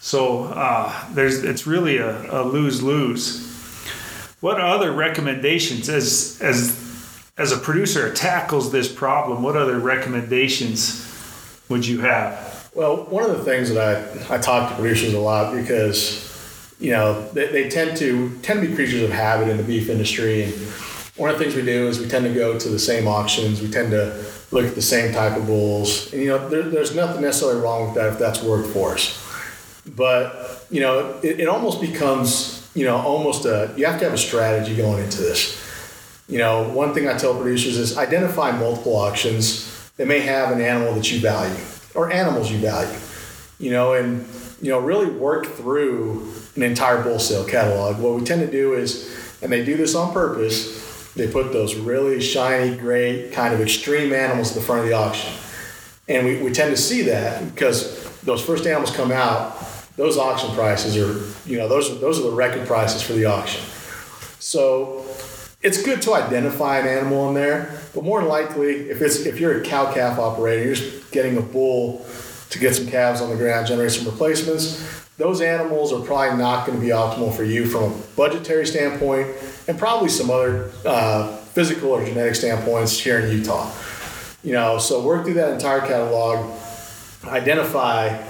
So 0.02 0.46
uh, 0.46 0.94
there's 1.14 1.44
it's 1.44 1.68
really 1.68 1.98
a, 1.98 2.42
a 2.42 2.44
lose 2.44 2.82
lose. 2.82 3.46
What 4.40 4.60
other 4.60 4.92
recommendations 4.92 5.90
as 5.90 6.40
as 6.42 6.86
as 7.38 7.52
a 7.52 7.58
producer 7.58 8.14
tackles 8.14 8.72
this 8.72 8.92
problem? 8.92 9.44
What 9.44 9.56
other 9.56 9.80
recommendations 9.80 11.04
would 11.70 11.86
you 11.86 12.02
have? 12.02 12.70
Well, 12.74 13.06
one 13.06 13.30
of 13.30 13.36
the 13.36 13.44
things 13.44 13.74
that 13.74 14.30
I, 14.30 14.36
I 14.36 14.38
talk 14.38 14.70
to 14.70 14.76
producers 14.76 15.14
a 15.14 15.20
lot 15.20 15.56
because 15.56 16.27
you 16.80 16.92
know 16.92 17.28
they, 17.30 17.48
they 17.48 17.70
tend 17.70 17.98
to 17.98 18.38
tend 18.42 18.62
to 18.62 18.68
be 18.68 18.76
creatures 18.76 19.02
of 19.02 19.10
habit 19.10 19.48
in 19.48 19.58
the 19.58 19.64
beef 19.64 19.90
industry 19.90 20.44
and 20.44 20.54
one 21.18 21.32
of 21.32 21.38
the 21.38 21.44
things 21.44 21.56
we 21.56 21.64
do 21.64 21.88
is 21.88 22.00
we 22.00 22.08
tend 22.08 22.26
to 22.26 22.34
go 22.34 22.58
to 22.58 22.70
the 22.70 22.80
same 22.80 23.08
auctions. 23.08 23.60
We 23.60 23.70
tend 23.70 23.90
to 23.92 24.24
look 24.52 24.66
at 24.66 24.76
the 24.76 24.82
same 24.82 25.14
type 25.14 25.36
of 25.36 25.48
bulls. 25.48 26.14
And, 26.14 26.22
you 26.22 26.30
know, 26.30 26.48
there, 26.48 26.62
there's 26.62 26.96
nothing 26.96 27.22
necessarily 27.22 27.60
wrong 27.60 27.88
with 27.88 27.96
that 27.96 28.14
if 28.14 28.20
that's 28.20 28.42
worked 28.44 28.70
for 28.70 28.94
us. 28.94 29.24
But, 29.96 30.66
you 30.70 30.80
know, 30.80 31.20
it, 31.24 31.42
it 31.42 31.48
almost 31.50 31.82
becomes, 31.82 32.70
you 32.76 32.86
know, 32.86 32.98
almost 32.98 33.46
a, 33.46 33.74
you 33.76 33.88
have 33.88 33.98
to 34.00 34.06
have 34.06 34.14
a 34.14 34.18
strategy 34.18 34.76
going 34.76 35.04
into 35.04 35.18
this. 35.18 35.64
You 36.28 36.38
know, 36.38 36.70
one 36.70 36.94
thing 36.94 37.08
I 37.08 37.18
tell 37.18 37.34
producers 37.34 37.78
is 37.78 37.98
identify 37.98 38.52
multiple 38.52 38.96
auctions 38.96 39.92
that 39.98 40.08
may 40.08 40.20
have 40.20 40.52
an 40.52 40.62
animal 40.62 40.94
that 40.94 41.12
you 41.12 41.20
value 41.20 41.64
or 41.96 42.12
animals 42.12 42.52
you 42.52 42.60
value, 42.60 43.00
you 43.60 43.72
know, 43.72 43.94
and, 43.94 44.28
you 44.62 44.70
know, 44.70 44.80
really 44.80 45.10
work 45.10 45.48
through 45.48 46.32
an 46.58 46.64
entire 46.64 47.02
bull 47.02 47.20
sale 47.20 47.46
catalog. 47.46 48.00
What 48.00 48.16
we 48.16 48.26
tend 48.26 48.42
to 48.42 48.52
do 48.52 48.74
is, 48.74 49.40
and 49.42 49.52
they 49.52 49.64
do 49.64 49.78
this 49.78 49.96
on 49.96 50.12
purpose, 50.12 51.14
they 51.14 51.32
put 51.32 51.54
those 51.54 51.76
really 51.76 52.20
shiny, 52.20 52.76
great, 52.76 53.32
kind 53.32 53.54
of 53.54 53.62
extreme 53.62 54.12
animals 54.12 54.50
at 54.50 54.56
the 54.56 54.62
front 54.62 54.82
of 54.82 54.88
the 54.88 54.94
auction. 54.94 55.34
And 56.08 56.26
we, 56.26 56.42
we 56.42 56.52
tend 56.52 56.76
to 56.76 56.82
see 56.82 57.04
that 57.04 57.54
because 57.54 58.04
those 58.22 58.44
first 58.44 58.66
animals 58.66 58.96
come 58.96 59.12
out, 59.12 59.58
those 59.96 60.18
auction 60.18 60.52
prices 60.52 60.98
are, 60.98 61.50
you 61.50 61.58
know, 61.58 61.68
those, 61.68 62.00
those 62.02 62.20
are 62.20 62.24
the 62.24 62.36
record 62.36 62.68
prices 62.68 63.02
for 63.02 63.14
the 63.14 63.26
auction. 63.26 63.62
So 64.40 65.06
it's 65.62 65.82
good 65.82 66.02
to 66.04 66.14
identify 66.14 66.80
an 66.80 66.88
animal 66.88 67.30
in 67.30 67.34
there, 67.34 67.82
but 67.94 68.04
more 68.04 68.22
likely, 68.22 68.90
if 68.90 69.02
it's 69.02 69.26
if 69.26 69.40
you're 69.40 69.60
a 69.60 69.64
cow 69.64 69.92
calf 69.92 70.20
operator, 70.20 70.64
you're 70.64 70.76
just 70.76 71.12
getting 71.12 71.38
a 71.38 71.42
bull 71.42 72.06
to 72.50 72.60
get 72.60 72.76
some 72.76 72.88
calves 72.88 73.22
on 73.22 73.30
the 73.30 73.36
ground, 73.36 73.68
generate 73.68 73.92
some 73.92 74.06
replacements. 74.06 75.06
Those 75.18 75.42
animals 75.42 75.92
are 75.92 76.02
probably 76.06 76.38
not 76.38 76.68
going 76.68 76.80
to 76.80 76.86
be 76.86 76.92
optimal 76.92 77.36
for 77.36 77.44
you 77.44 77.66
from 77.66 77.84
a 77.84 77.96
budgetary 78.16 78.66
standpoint 78.68 79.36
and 79.68 79.78
probably 79.78 80.10
some 80.10 80.30
other 80.30 80.72
uh, 80.86 81.36
physical 81.38 81.90
or 81.90 82.06
genetic 82.06 82.36
standpoints 82.36 83.00
here 83.00 83.20
in 83.20 83.36
Utah. 83.36 83.72
You 84.44 84.54
know, 84.54 84.78
so 84.78 85.04
work 85.04 85.26
through 85.26 85.34
that 85.36 85.54
entire 85.54 85.82
catalog, 85.82 86.56
identify, 87.26 88.24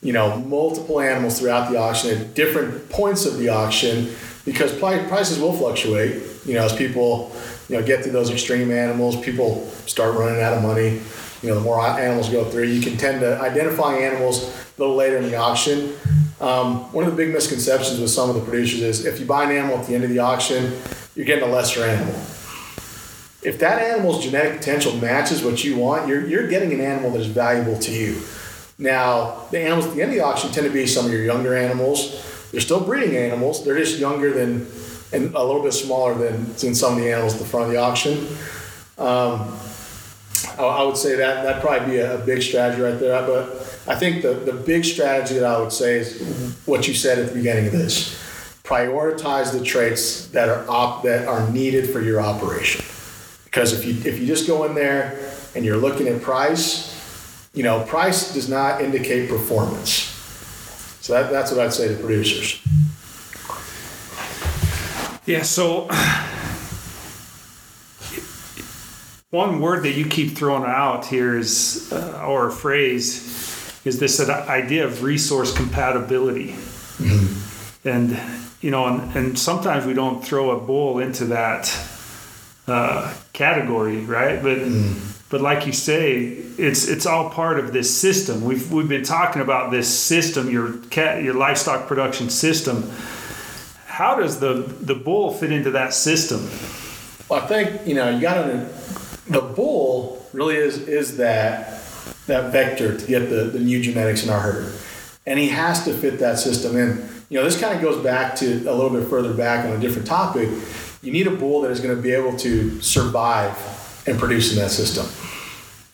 you 0.00 0.12
know, 0.12 0.36
multiple 0.38 1.00
animals 1.00 1.40
throughout 1.40 1.70
the 1.70 1.78
auction 1.78 2.16
at 2.16 2.34
different 2.34 2.88
points 2.88 3.26
of 3.26 3.36
the 3.38 3.48
auction 3.48 4.14
because 4.44 4.76
prices 4.78 5.38
will 5.38 5.52
fluctuate. 5.52 6.22
You 6.46 6.54
know, 6.54 6.64
as 6.64 6.74
people, 6.74 7.32
you 7.68 7.76
know, 7.76 7.84
get 7.84 8.02
through 8.02 8.12
those 8.12 8.30
extreme 8.30 8.70
animals, 8.70 9.20
people 9.20 9.66
start 9.86 10.16
running 10.16 10.40
out 10.40 10.54
of 10.54 10.62
money. 10.62 11.00
You 11.42 11.48
know, 11.48 11.54
the 11.56 11.60
more 11.60 11.80
animals 11.80 12.28
go 12.28 12.44
through, 12.44 12.64
you 12.64 12.82
can 12.82 12.96
tend 12.96 13.20
to 13.20 13.40
identify 13.40 13.94
animals 13.94 14.44
a 14.44 14.80
little 14.80 14.96
later 14.96 15.16
in 15.16 15.24
the 15.24 15.36
auction 15.36 15.94
um, 16.40 16.90
one 16.94 17.04
of 17.04 17.10
the 17.10 17.16
big 17.16 17.34
misconceptions 17.34 18.00
with 18.00 18.10
some 18.10 18.30
of 18.30 18.34
the 18.34 18.40
producers 18.40 18.80
is 18.80 19.04
if 19.04 19.20
you 19.20 19.26
buy 19.26 19.44
an 19.44 19.50
animal 19.50 19.78
at 19.78 19.86
the 19.86 19.94
end 19.94 20.04
of 20.04 20.10
the 20.10 20.20
auction, 20.20 20.72
you're 21.14 21.26
getting 21.26 21.44
a 21.44 21.52
lesser 21.52 21.84
animal. 21.84 22.14
If 23.42 23.58
that 23.58 23.80
animal's 23.82 24.24
genetic 24.24 24.58
potential 24.58 24.96
matches 24.96 25.44
what 25.44 25.62
you 25.62 25.76
want, 25.76 26.08
you're, 26.08 26.26
you're 26.26 26.48
getting 26.48 26.72
an 26.72 26.80
animal 26.80 27.10
that 27.10 27.20
is 27.20 27.26
valuable 27.26 27.78
to 27.80 27.92
you. 27.92 28.22
Now, 28.78 29.46
the 29.50 29.60
animals 29.60 29.86
at 29.86 29.94
the 29.94 30.02
end 30.02 30.12
of 30.12 30.16
the 30.16 30.22
auction 30.22 30.50
tend 30.50 30.66
to 30.66 30.72
be 30.72 30.86
some 30.86 31.04
of 31.04 31.12
your 31.12 31.24
younger 31.24 31.54
animals. 31.54 32.24
They're 32.52 32.60
still 32.62 32.80
breeding 32.80 33.16
animals. 33.16 33.62
They're 33.62 33.76
just 33.76 33.98
younger 33.98 34.32
than 34.32 34.66
and 35.12 35.34
a 35.34 35.42
little 35.42 35.62
bit 35.62 35.72
smaller 35.72 36.14
than, 36.14 36.52
than 36.54 36.74
some 36.74 36.92
of 36.92 37.00
the 37.00 37.10
animals 37.10 37.34
at 37.34 37.40
the 37.40 37.46
front 37.46 37.66
of 37.66 37.72
the 37.72 37.78
auction. 37.78 38.28
Um, 38.96 39.58
I, 40.58 40.82
would 40.82 40.96
say 40.96 41.16
that 41.16 41.42
that'd 41.42 41.62
probably 41.62 41.94
be 41.94 41.98
a, 41.98 42.20
a 42.20 42.24
big 42.24 42.42
strategy 42.42 42.82
right 42.82 42.98
there. 42.98 43.26
But 43.26 43.50
I 43.86 43.94
think 43.94 44.22
the, 44.22 44.34
the 44.34 44.52
big 44.52 44.84
strategy 44.84 45.34
that 45.34 45.44
I 45.44 45.60
would 45.60 45.72
say 45.72 45.98
is 45.98 46.60
what 46.66 46.86
you 46.86 46.94
said 46.94 47.18
at 47.18 47.28
the 47.28 47.34
beginning 47.34 47.66
of 47.66 47.72
this. 47.72 48.18
Prioritize 48.62 49.52
the 49.52 49.64
traits 49.64 50.28
that 50.28 50.48
are 50.48 50.64
op, 50.68 51.02
that 51.02 51.26
are 51.26 51.50
needed 51.50 51.90
for 51.90 52.00
your 52.00 52.20
operation. 52.20 52.84
Because 53.44 53.72
if 53.72 53.84
you 53.84 53.94
if 54.08 54.20
you 54.20 54.26
just 54.26 54.46
go 54.46 54.64
in 54.64 54.74
there 54.76 55.32
and 55.56 55.64
you're 55.64 55.76
looking 55.76 56.06
at 56.06 56.22
price, 56.22 57.50
you 57.52 57.64
know, 57.64 57.82
price 57.82 58.32
does 58.32 58.48
not 58.48 58.80
indicate 58.80 59.28
performance. 59.28 60.16
So 61.00 61.14
that, 61.14 61.32
that's 61.32 61.50
what 61.50 61.60
I'd 61.60 61.72
say 61.72 61.88
to 61.88 61.94
producers. 61.94 62.60
Yeah, 65.26 65.42
so 65.42 65.88
one 69.30 69.60
word 69.60 69.84
that 69.84 69.92
you 69.92 70.04
keep 70.04 70.36
throwing 70.36 70.64
out 70.64 71.06
here 71.06 71.38
is, 71.38 71.92
uh, 71.92 72.24
or 72.26 72.48
a 72.48 72.52
phrase, 72.52 73.80
is 73.84 74.00
this 74.00 74.20
idea 74.28 74.84
of 74.84 75.02
resource 75.02 75.56
compatibility. 75.56 76.48
Mm-hmm. 76.48 77.88
And, 77.88 78.20
you 78.60 78.70
know, 78.70 78.86
and, 78.86 79.16
and 79.16 79.38
sometimes 79.38 79.86
we 79.86 79.94
don't 79.94 80.22
throw 80.24 80.50
a 80.50 80.60
bull 80.60 80.98
into 80.98 81.26
that 81.26 81.72
uh, 82.66 83.14
category, 83.32 83.98
right? 83.98 84.42
But, 84.42 84.58
mm. 84.58 85.30
but 85.30 85.40
like 85.40 85.64
you 85.64 85.72
say, 85.72 86.22
it's, 86.58 86.88
it's 86.88 87.06
all 87.06 87.30
part 87.30 87.58
of 87.58 87.72
this 87.72 87.96
system. 87.96 88.44
We've, 88.44 88.70
we've 88.70 88.88
been 88.88 89.04
talking 89.04 89.40
about 89.40 89.70
this 89.70 89.88
system, 89.88 90.50
your 90.50 90.76
cat, 90.90 91.22
your 91.22 91.34
livestock 91.34 91.86
production 91.86 92.30
system. 92.30 92.90
How 93.86 94.16
does 94.16 94.40
the, 94.40 94.54
the 94.80 94.94
bull 94.94 95.32
fit 95.32 95.52
into 95.52 95.70
that 95.70 95.94
system? 95.94 96.40
Well, 97.28 97.40
I 97.40 97.46
think, 97.46 97.86
you 97.86 97.94
know, 97.94 98.10
you 98.10 98.20
got 98.20 98.34
to, 98.44 98.68
the 99.30 99.40
bull 99.40 100.26
really 100.32 100.56
is, 100.56 100.76
is 100.88 101.16
that 101.16 101.80
that 102.26 102.52
vector 102.52 102.96
to 102.96 103.06
get 103.06 103.30
the, 103.30 103.44
the 103.44 103.58
new 103.60 103.80
genetics 103.80 104.24
in 104.24 104.30
our 104.30 104.40
herd. 104.40 104.74
And 105.26 105.38
he 105.38 105.48
has 105.48 105.84
to 105.84 105.94
fit 105.94 106.18
that 106.18 106.38
system 106.38 106.76
in. 106.76 107.08
You 107.28 107.38
know, 107.38 107.44
this 107.44 107.60
kind 107.60 107.74
of 107.74 107.80
goes 107.80 108.02
back 108.02 108.34
to 108.36 108.46
a 108.46 108.74
little 108.74 108.90
bit 108.90 109.08
further 109.08 109.32
back 109.32 109.64
on 109.64 109.72
a 109.72 109.78
different 109.78 110.08
topic. 110.08 110.48
You 111.02 111.12
need 111.12 111.26
a 111.26 111.30
bull 111.30 111.62
that 111.62 111.70
is 111.70 111.80
going 111.80 111.94
to 111.94 112.02
be 112.02 112.12
able 112.12 112.36
to 112.38 112.80
survive 112.80 113.56
and 114.06 114.18
produce 114.18 114.52
in 114.52 114.58
that 114.58 114.70
system. 114.70 115.06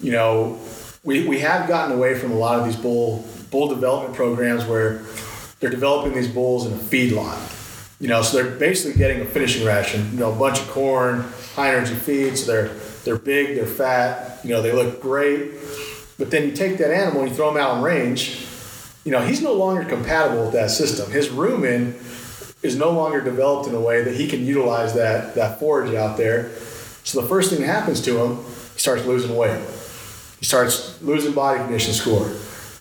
You 0.01 0.13
know, 0.13 0.59
we, 1.05 1.29
we 1.29 1.41
have 1.41 1.69
gotten 1.69 1.95
away 1.95 2.19
from 2.19 2.33
a 2.33 2.37
lot 2.37 2.59
of 2.59 2.65
these 2.65 2.77
bull 2.77 3.25
bull 3.51 3.69
development 3.69 4.15
programs 4.15 4.65
where 4.65 5.03
they're 5.61 5.71
developing 5.71 6.15
these 6.15 6.29
bulls 6.29 6.67
in 6.67 6.73
a 6.73 6.77
feedlot. 6.77 7.53
You 8.01 8.09
know, 8.09 8.23
so 8.23 8.37
they're 8.37 8.57
basically 8.57 8.99
getting 8.99 9.21
a 9.23 9.25
finishing 9.25 9.65
ration. 9.65 10.11
You 10.13 10.21
know, 10.21 10.33
a 10.33 10.37
bunch 10.37 10.61
of 10.61 10.69
corn, 10.69 11.25
high 11.55 11.75
energy 11.75 11.95
feed. 11.95 12.37
So 12.37 12.47
they're 12.47 12.69
they're 13.07 13.17
big, 13.17 13.57
they're 13.57 13.65
fat. 13.65 14.45
You 14.45 14.51
know, 14.51 14.61
they 14.61 14.73
look 14.73 15.01
great 15.01 15.53
but 16.19 16.31
then 16.31 16.45
you 16.45 16.53
take 16.53 16.79
that 16.79 16.91
animal 16.91 17.23
and 17.23 17.31
you 17.31 17.37
throw 17.37 17.51
him 17.51 17.57
out 17.57 17.77
in 17.77 17.83
range, 17.83 18.47
you 19.05 19.13
know, 19.13 19.21
he's 19.21 19.43
no 19.43 19.53
longer 19.53 19.85
compatible 19.85 20.45
with 20.45 20.53
that 20.55 20.71
system. 20.71 21.11
His 21.11 21.29
rumen 21.29 21.95
is 22.63 22.77
no 22.77 22.91
longer 22.91 23.21
developed 23.21 23.69
in 23.69 23.75
a 23.75 23.81
way 23.81 24.03
that 24.03 24.15
he 24.15 24.27
can 24.27 24.45
utilize 24.45 24.95
that, 24.95 25.35
that 25.35 25.61
forage 25.61 25.95
out 25.95 26.17
there. 26.17 26.51
So 27.05 27.21
the 27.21 27.29
first 27.29 27.51
thing 27.51 27.61
that 27.61 27.67
happens 27.67 28.01
to 28.03 28.19
him, 28.19 28.37
he 28.73 28.81
starts 28.81 29.05
losing 29.05 29.37
weight. 29.37 29.61
He 30.39 30.45
starts 30.45 31.01
losing 31.03 31.33
body 31.33 31.61
condition 31.61 31.93
score. 31.93 32.27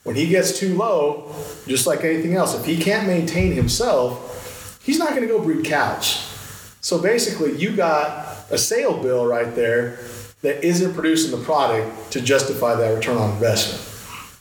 When 0.03 0.15
he 0.15 0.27
gets 0.27 0.57
too 0.57 0.75
low, 0.75 1.35
just 1.67 1.85
like 1.85 2.03
anything 2.03 2.35
else, 2.35 2.57
if 2.57 2.65
he 2.65 2.77
can't 2.77 3.05
maintain 3.05 3.51
himself, 3.51 4.81
he's 4.83 4.97
not 4.97 5.09
going 5.09 5.21
to 5.21 5.27
go 5.27 5.41
breed 5.41 5.65
cows. 5.65 6.31
So 6.81 7.01
basically, 7.01 7.57
you 7.57 7.75
got 7.75 8.34
a 8.49 8.57
sale 8.57 9.01
bill 9.01 9.25
right 9.25 9.55
there 9.55 9.99
that 10.41 10.63
isn't 10.63 10.93
producing 10.93 11.37
the 11.37 11.43
product 11.43 12.11
to 12.11 12.21
justify 12.21 12.75
that 12.75 12.89
return 12.93 13.17
on 13.17 13.31
investment. 13.31 13.81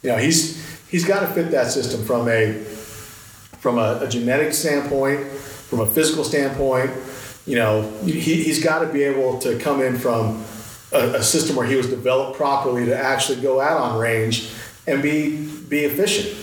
You 0.03 0.11
know, 0.11 0.19
he's 0.19 0.63
he's 0.89 1.05
got 1.05 1.21
to 1.21 1.27
fit 1.29 1.51
that 1.53 1.71
system 1.71 2.05
from 2.05 2.29
a 2.29 2.53
from 3.59 3.79
a, 3.79 4.01
a 4.03 4.09
genetic 4.09 4.53
standpoint, 4.53 5.27
from 5.27 5.81
a 5.81 5.87
physical 5.87 6.25
standpoint. 6.25 6.91
You 7.47 7.57
know, 7.57 7.91
he, 8.05 8.21
he's 8.21 8.63
got 8.63 8.81
to 8.81 8.93
be 8.93 9.03
able 9.03 9.39
to 9.41 9.59
come 9.59 9.81
in 9.81 9.99
from 9.99 10.45
a, 10.93 11.17
a 11.17 11.23
system 11.23 11.57
where 11.57 11.67
he 11.67 11.77
was 11.77 11.89
developed 11.89 12.37
properly 12.37 12.85
to 12.87 12.97
actually 12.97 13.41
go 13.41 13.61
out 13.61 13.79
on 13.79 13.99
range 13.99 14.51
and 14.87 15.03
be 15.03 15.49
be 15.69 15.81
efficient. 15.81 16.41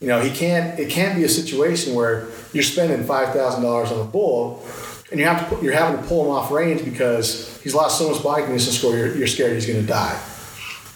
You 0.00 0.08
know, 0.08 0.20
he 0.20 0.30
can't. 0.30 0.78
It 0.78 0.88
can't 0.90 1.16
be 1.16 1.24
a 1.24 1.28
situation 1.28 1.94
where 1.94 2.28
you're 2.52 2.64
spending 2.64 3.04
five 3.04 3.34
thousand 3.34 3.62
dollars 3.62 3.92
on 3.92 4.00
a 4.00 4.04
bull 4.04 4.62
and 5.10 5.20
you 5.20 5.26
have 5.26 5.48
to 5.48 5.64
you're 5.64 5.72
having 5.72 6.00
to 6.00 6.08
pull 6.08 6.24
him 6.24 6.30
off 6.30 6.50
range 6.50 6.84
because 6.84 7.60
he's 7.62 7.74
lost 7.74 7.98
so 7.98 8.10
much 8.10 8.22
body 8.22 8.42
condition 8.42 8.72
score. 8.72 8.96
You're, 8.96 9.16
you're 9.16 9.26
scared 9.26 9.52
he's 9.54 9.66
going 9.66 9.80
to 9.80 9.86
die. 9.86 10.20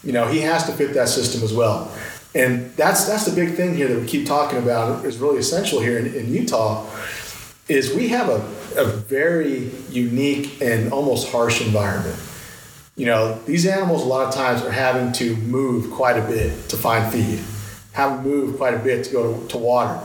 You 0.02 0.12
know, 0.12 0.26
he 0.26 0.40
has 0.40 0.64
to 0.66 0.72
fit 0.72 0.94
that 0.94 1.08
system 1.08 1.42
as 1.42 1.52
well, 1.52 1.92
and 2.34 2.74
that's 2.76 3.06
that's 3.06 3.24
the 3.26 3.34
big 3.34 3.54
thing 3.54 3.74
here 3.74 3.88
that 3.88 4.00
we 4.00 4.06
keep 4.06 4.26
talking 4.26 4.58
about 4.58 5.04
is 5.04 5.18
really 5.18 5.38
essential 5.38 5.80
here 5.80 5.98
in, 5.98 6.14
in 6.14 6.32
Utah. 6.32 6.86
Is 7.68 7.94
we 7.94 8.08
have 8.08 8.28
a, 8.28 8.40
a 8.76 8.84
very 8.84 9.70
unique 9.90 10.60
and 10.60 10.92
almost 10.92 11.30
harsh 11.30 11.60
environment. 11.60 12.18
you 12.96 13.06
know, 13.06 13.38
these 13.46 13.64
animals 13.66 14.02
a 14.02 14.06
lot 14.06 14.26
of 14.26 14.34
times 14.34 14.62
are 14.62 14.70
having 14.70 15.12
to 15.12 15.34
move 15.36 15.90
quite 15.90 16.18
a 16.18 16.26
bit 16.26 16.68
to 16.68 16.76
find 16.76 17.10
feed, 17.12 17.40
have 17.92 18.22
to 18.22 18.28
move 18.28 18.56
quite 18.58 18.74
a 18.74 18.78
bit 18.78 19.04
to 19.04 19.12
go 19.12 19.40
to, 19.40 19.48
to 19.48 19.58
water. 19.58 19.98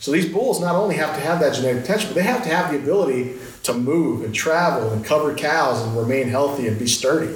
So 0.00 0.10
these 0.12 0.32
bulls 0.32 0.60
not 0.60 0.74
only 0.74 0.96
have 0.96 1.14
to 1.14 1.20
have 1.20 1.40
that 1.40 1.54
genetic 1.54 1.82
potential, 1.82 2.08
but 2.08 2.14
they 2.16 2.22
have 2.22 2.42
to 2.42 2.48
have 2.48 2.72
the 2.72 2.78
ability 2.78 3.36
to 3.64 3.74
move 3.74 4.24
and 4.24 4.34
travel 4.34 4.90
and 4.90 5.04
cover 5.04 5.34
cows 5.34 5.82
and 5.82 5.96
remain 5.96 6.28
healthy 6.28 6.66
and 6.66 6.78
be 6.78 6.86
sturdy. 6.86 7.34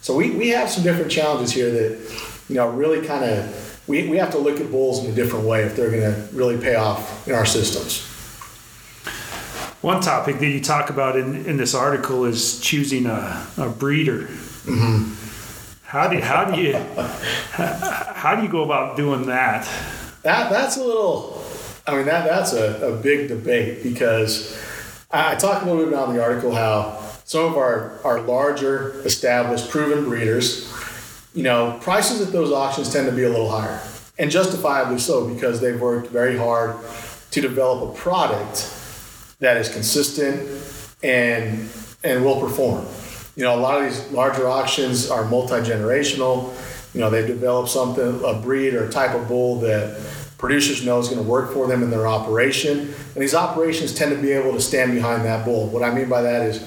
So 0.00 0.16
we, 0.16 0.30
we 0.30 0.48
have 0.50 0.68
some 0.68 0.82
different 0.82 1.10
challenges 1.10 1.52
here 1.52 1.70
that, 1.70 2.44
you 2.48 2.56
know, 2.56 2.68
really 2.70 3.06
kind 3.06 3.24
of, 3.24 3.82
we, 3.86 4.08
we 4.08 4.16
have 4.18 4.30
to 4.32 4.38
look 4.38 4.60
at 4.60 4.70
bulls 4.70 5.04
in 5.04 5.10
a 5.10 5.14
different 5.14 5.46
way 5.46 5.62
if 5.62 5.76
they're 5.76 5.90
going 5.90 6.02
to 6.02 6.28
really 6.34 6.58
pay 6.58 6.74
off 6.74 7.26
in 7.26 7.34
our 7.34 7.46
systems. 7.46 8.08
One 9.82 10.00
topic 10.00 10.38
that 10.38 10.46
you 10.46 10.60
talk 10.60 10.90
about 10.90 11.16
in, 11.16 11.44
in 11.46 11.56
this 11.56 11.74
article 11.74 12.24
is 12.24 12.60
choosing 12.60 13.06
a, 13.06 13.46
a 13.56 13.68
breeder. 13.68 14.28
Mm-hmm. 14.64 15.14
How 15.82 16.08
do 16.08 16.18
how 16.20 16.44
do 16.44 16.58
you 16.58 16.74
how 17.52 18.36
do 18.36 18.42
you 18.42 18.48
go 18.48 18.62
about 18.62 18.96
doing 18.96 19.26
that? 19.26 19.68
That 20.22 20.50
that's 20.50 20.78
a 20.78 20.84
little. 20.84 21.44
I 21.86 21.96
mean 21.96 22.06
that 22.06 22.24
that's 22.24 22.54
a, 22.54 22.94
a 22.94 22.96
big 22.96 23.28
debate 23.28 23.82
because 23.82 24.56
I, 25.12 25.34
talk 25.34 25.62
a 25.62 25.66
little 25.66 25.84
bit 25.84 25.92
about 25.92 26.08
in 26.08 26.16
the 26.16 26.22
article 26.22 26.54
how 26.54 26.98
some 27.24 27.44
of 27.44 27.56
our 27.56 28.00
our 28.02 28.22
larger 28.22 29.00
established 29.02 29.68
proven 29.68 30.04
breeders, 30.04 30.72
you 31.34 31.42
know, 31.42 31.78
prices 31.82 32.26
at 32.26 32.32
those 32.32 32.50
auctions 32.50 32.90
tend 32.90 33.06
to 33.08 33.14
be 33.14 33.24
a 33.24 33.28
little 33.28 33.50
higher, 33.50 33.80
and 34.18 34.30
justifiably 34.30 34.98
so 34.98 35.28
because 35.28 35.60
they've 35.60 35.80
worked 35.80 36.08
very 36.08 36.36
hard 36.36 36.76
to 37.30 37.40
develop 37.42 37.90
a 37.90 37.98
product 37.98 38.74
that 39.40 39.58
is 39.58 39.68
consistent 39.68 40.48
and 41.02 41.68
and 42.04 42.24
will 42.24 42.40
perform. 42.40 42.86
You 43.36 43.44
know, 43.44 43.54
a 43.54 43.60
lot 43.60 43.82
of 43.82 43.84
these 43.84 44.10
larger 44.12 44.48
auctions 44.48 45.10
are 45.10 45.24
multi-generational. 45.24 46.54
You 46.94 47.00
know, 47.00 47.10
they've 47.10 47.26
developed 47.26 47.70
something, 47.70 48.22
a 48.24 48.34
breed 48.34 48.74
or 48.74 48.84
a 48.84 48.90
type 48.90 49.14
of 49.14 49.28
bull 49.28 49.60
that 49.60 49.98
producers 50.42 50.84
know 50.84 50.98
is 50.98 51.06
going 51.06 51.22
to 51.22 51.26
work 51.26 51.52
for 51.52 51.68
them 51.68 51.84
in 51.84 51.90
their 51.90 52.08
operation. 52.08 52.80
And 52.80 53.22
these 53.22 53.32
operations 53.32 53.94
tend 53.94 54.10
to 54.10 54.20
be 54.20 54.32
able 54.32 54.52
to 54.52 54.60
stand 54.60 54.92
behind 54.92 55.24
that 55.24 55.44
bull. 55.44 55.68
What 55.68 55.84
I 55.84 55.94
mean 55.94 56.08
by 56.08 56.20
that 56.22 56.42
is 56.42 56.60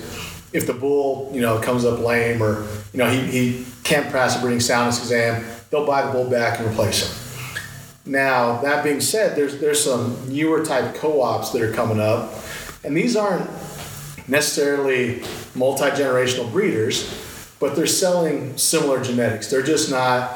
if 0.53 0.65
the 0.65 0.73
bull, 0.73 1.29
you 1.33 1.41
know, 1.41 1.59
comes 1.59 1.83
up 1.83 1.99
lame 1.99 2.41
or, 2.41 2.65
you 2.93 2.99
know, 2.99 3.09
he, 3.09 3.19
he 3.19 3.65
can't 3.83 4.09
pass 4.13 4.37
a 4.37 4.39
breeding 4.39 4.61
soundness 4.61 4.99
exam, 4.99 5.43
they'll 5.69 5.85
buy 5.85 6.05
the 6.05 6.11
bull 6.13 6.29
back 6.29 6.57
and 6.57 6.71
replace 6.71 7.05
him. 7.05 8.13
Now, 8.13 8.61
that 8.61 8.81
being 8.81 9.01
said, 9.01 9.35
there's 9.35 9.59
there's 9.59 9.83
some 9.83 10.15
newer 10.29 10.63
type 10.63 10.95
co-ops 10.95 11.49
that 11.49 11.61
are 11.61 11.73
coming 11.73 11.99
up, 11.99 12.33
and 12.85 12.95
these 12.95 13.17
aren't 13.17 13.49
necessarily 14.29 15.21
multi 15.53 15.89
generational 15.89 16.49
breeders, 16.49 17.11
but 17.59 17.75
they're 17.75 17.87
selling 17.87 18.57
similar 18.57 19.03
genetics. 19.03 19.49
They're 19.49 19.63
just 19.63 19.91
not, 19.91 20.31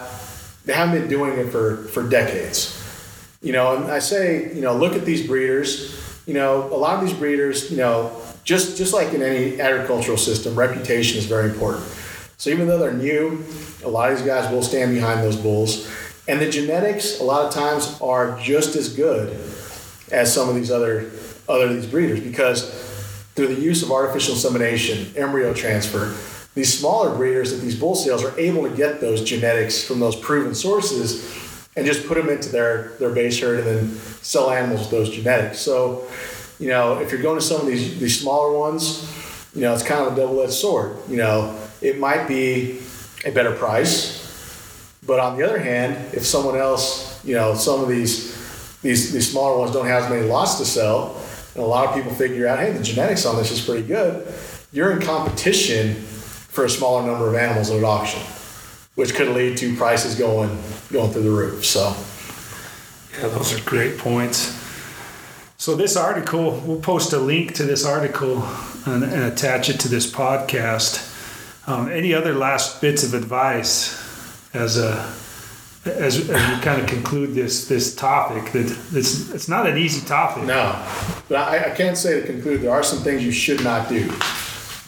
they 0.66 0.74
haven't 0.74 1.00
been 1.00 1.10
doing 1.10 1.40
it 1.40 1.52
for, 1.52 1.84
for 1.86 2.04
decades. 2.10 2.79
You 3.42 3.54
know, 3.54 3.78
and 3.78 3.86
I 3.86 4.00
say, 4.00 4.54
you 4.54 4.62
know, 4.62 4.76
look 4.76 4.96
at 4.96 5.06
these 5.06 5.26
breeders. 5.26 5.96
You 6.26 6.34
know, 6.34 6.64
a 6.74 6.76
lot 6.76 7.02
of 7.02 7.08
these 7.08 7.18
breeders, 7.18 7.72
you 7.72 7.78
know, 7.78 8.22
just 8.44 8.78
just 8.78 8.94
like 8.94 9.14
in 9.14 9.22
any 9.22 9.60
agricultural 9.60 10.18
system, 10.18 10.56
reputation 10.56 11.18
is 11.18 11.26
very 11.26 11.50
important. 11.50 11.86
So 12.38 12.50
even 12.50 12.68
though 12.68 12.78
they're 12.78 12.94
new, 12.94 13.44
a 13.84 13.90
lot 13.90 14.12
of 14.12 14.18
these 14.18 14.28
guys 14.28 14.52
will 14.52 14.62
stand 14.62 14.94
behind 14.94 15.22
those 15.22 15.36
bulls. 15.36 15.90
And 16.28 16.40
the 16.40 16.50
genetics, 16.50 17.20
a 17.20 17.24
lot 17.24 17.46
of 17.46 17.54
times, 17.54 17.98
are 18.02 18.38
just 18.40 18.76
as 18.76 18.94
good 18.94 19.30
as 20.12 20.34
some 20.34 20.50
of 20.50 20.56
these 20.56 20.72
other 20.72 21.10
other 21.48 21.74
these 21.74 21.88
breeders 21.88 22.20
because 22.20 22.70
through 23.36 23.48
the 23.48 23.62
use 23.62 23.84
of 23.84 23.92
artificial 23.92 24.36
insemination, 24.36 25.12
embryo 25.16 25.54
transfer, 25.54 26.16
these 26.56 26.78
smaller 26.78 27.16
breeders 27.16 27.54
at 27.54 27.62
these 27.62 27.80
bull 27.80 27.96
sales 27.96 28.24
are 28.24 28.38
able 28.38 28.70
to 28.70 28.76
get 28.76 29.00
those 29.00 29.24
genetics 29.24 29.84
from 29.84 30.00
those 30.00 30.16
proven 30.16 30.54
sources 30.54 31.49
and 31.80 31.88
just 31.88 32.06
put 32.06 32.16
them 32.16 32.30
into 32.30 32.50
their, 32.50 32.90
their 33.00 33.10
base 33.10 33.40
herd 33.40 33.60
and 33.60 33.68
then 33.68 33.96
sell 34.22 34.52
animals 34.52 34.82
with 34.82 34.92
those 34.92 35.10
genetics. 35.10 35.60
So, 35.60 36.08
you 36.60 36.68
know, 36.68 37.00
if 37.00 37.12
you're 37.12 37.22
going 37.22 37.40
to 37.40 37.46
some 37.46 37.62
of 37.62 37.68
these, 37.68 38.00
these 38.00 38.20
smaller 38.20 38.52
ones, 38.58 39.10
you 39.56 39.62
know, 39.62 39.74
it's 39.74 39.82
kind 39.82 40.06
of 40.06 40.14
a 40.14 40.16
double-edged 40.16 40.52
sword. 40.52 40.98
You 41.08 41.18
know, 41.18 41.58
it 41.82 41.98
might 41.98 42.28
be 42.28 42.82
a 43.26 43.32
better 43.32 43.54
price, 43.54 44.20
but 45.08 45.20
on 45.20 45.38
the 45.38 45.44
other 45.44 45.60
hand, 45.60 46.14
if 46.14 46.26
someone 46.26 46.58
else, 46.58 47.24
you 47.26 47.34
know, 47.34 47.56
some 47.56 47.82
of 47.82 47.88
these 47.88 48.38
these, 48.82 49.12
these 49.12 49.30
smaller 49.30 49.60
ones 49.60 49.74
don't 49.74 49.88
have 49.88 50.04
as 50.04 50.10
many 50.10 50.26
lots 50.26 50.58
to 50.60 50.66
sell, 50.66 51.22
and 51.54 51.64
a 51.64 51.68
lot 51.68 51.88
of 51.88 51.96
people 51.96 52.14
figure 52.14 52.48
out, 52.48 52.60
hey, 52.60 52.72
the 52.72 52.84
genetics 52.84 53.26
on 53.26 53.36
this 53.36 53.52
is 53.52 53.62
pretty 53.62 53.86
good, 53.86 54.26
you're 54.72 54.92
in 54.92 55.02
competition 55.02 55.96
for 55.96 56.64
a 56.64 56.70
smaller 56.70 57.06
number 57.06 57.28
of 57.28 57.36
animals 57.36 57.70
at 57.72 57.84
auction, 57.84 58.22
which 59.00 59.16
could 59.16 59.30
lead 59.30 59.56
to 59.56 59.74
prices 59.78 60.14
going 60.16 60.50
going 60.92 61.10
through 61.10 61.24
the 61.24 61.32
roof. 61.32 61.66
So, 61.66 61.96
yeah, 63.14 63.30
those 63.30 63.58
are 63.58 63.64
great 63.64 63.98
points. 63.98 64.54
So 65.56 65.78
this 65.78 65.96
article, 65.96 66.60
we'll 66.66 66.82
post 66.82 67.14
a 67.14 67.18
link 67.18 67.54
to 67.56 67.64
this 67.64 67.86
article 67.86 68.44
and, 68.86 69.06
and 69.06 69.24
attach 69.24 69.70
it 69.70 69.80
to 69.80 69.88
this 69.88 70.12
podcast. 70.12 71.06
Um, 71.66 71.90
any 71.90 72.14
other 72.14 72.34
last 72.34 72.82
bits 72.82 73.06
of 73.06 73.14
advice 73.14 73.96
as 74.54 74.78
a 74.78 74.92
as, 75.86 76.30
as 76.30 76.50
we 76.50 76.62
kind 76.62 76.82
of 76.82 76.88
conclude 76.88 77.34
this 77.34 77.70
this 77.70 77.96
topic 77.96 78.52
that 78.52 78.78
it's 78.92 79.30
it's 79.32 79.48
not 79.48 79.66
an 79.66 79.78
easy 79.78 80.06
topic. 80.06 80.44
No, 80.44 80.76
but 81.30 81.38
I, 81.38 81.72
I 81.72 81.74
can't 81.74 81.98
say 81.98 82.20
to 82.20 82.28
conclude. 82.28 82.64
There 82.64 82.72
are 82.72 82.84
some 82.84 83.00
things 83.00 83.24
you 83.24 83.32
should 83.32 83.64
not 83.64 83.88
do. 83.88 84.12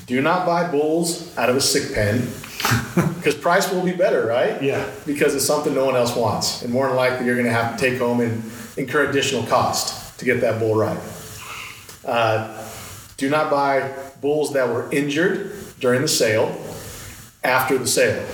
Do 0.06 0.22
not 0.22 0.46
buy 0.46 0.70
bulls 0.70 1.34
out 1.38 1.50
of 1.50 1.56
a 1.56 1.62
sick 1.62 1.94
pen 1.94 2.28
because 3.16 3.36
price 3.36 3.72
will 3.72 3.84
be 3.84 3.94
better, 3.94 4.26
right? 4.26 4.62
Yeah. 4.62 4.90
Because 5.06 5.36
it's 5.36 5.46
something 5.46 5.74
no 5.74 5.86
one 5.86 5.96
else 5.96 6.16
wants, 6.16 6.62
and 6.64 6.72
more 6.72 6.88
than 6.88 6.96
likely 6.96 7.26
you're 7.26 7.36
going 7.36 7.48
to 7.48 7.54
have 7.54 7.78
to 7.78 7.90
take 7.90 8.00
home 8.00 8.22
and 8.22 8.44
incur 8.78 9.10
additional 9.10 9.44
cost 9.44 10.18
to 10.20 10.26
get 10.26 10.42
that 10.42 10.60
bull 10.60 10.76
right. 10.76 11.00
Uh, 12.06 12.68
do 13.18 13.30
not 13.30 13.52
buy 13.52 13.94
bulls 14.22 14.54
that 14.54 14.68
were 14.68 14.92
injured 14.92 15.56
during 15.80 16.02
the 16.02 16.08
sale 16.08 16.56
after 17.44 17.78
the 17.78 17.88
sale. 17.88 18.26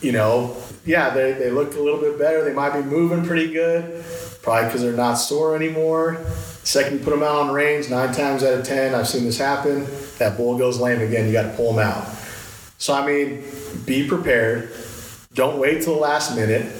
You 0.00 0.12
know, 0.12 0.56
yeah, 0.84 1.10
they, 1.10 1.32
they 1.32 1.50
look 1.50 1.74
a 1.74 1.80
little 1.80 2.00
bit 2.00 2.18
better. 2.18 2.44
They 2.44 2.52
might 2.52 2.74
be 2.74 2.82
moving 2.82 3.24
pretty 3.24 3.52
good, 3.52 4.04
probably 4.42 4.66
because 4.66 4.82
they're 4.82 4.92
not 4.92 5.14
sore 5.14 5.56
anymore. 5.56 6.18
The 6.24 6.66
second 6.66 6.98
you 6.98 7.04
put 7.04 7.10
them 7.10 7.22
out 7.22 7.36
on 7.36 7.50
range, 7.52 7.90
nine 7.90 8.14
times 8.14 8.42
out 8.42 8.58
of 8.58 8.64
ten, 8.64 8.94
I've 8.94 9.08
seen 9.08 9.24
this 9.24 9.38
happen. 9.38 9.86
That 10.18 10.36
bull 10.36 10.56
goes 10.56 10.78
lame 10.78 11.00
again. 11.00 11.26
You 11.26 11.32
got 11.32 11.50
to 11.50 11.56
pull 11.56 11.72
them 11.72 11.86
out. 11.86 12.06
So 12.78 12.94
I 12.94 13.06
mean, 13.06 13.44
be 13.86 14.06
prepared. 14.06 14.70
Don't 15.34 15.58
wait 15.58 15.82
till 15.82 15.94
the 15.94 16.00
last 16.00 16.36
minute. 16.36 16.72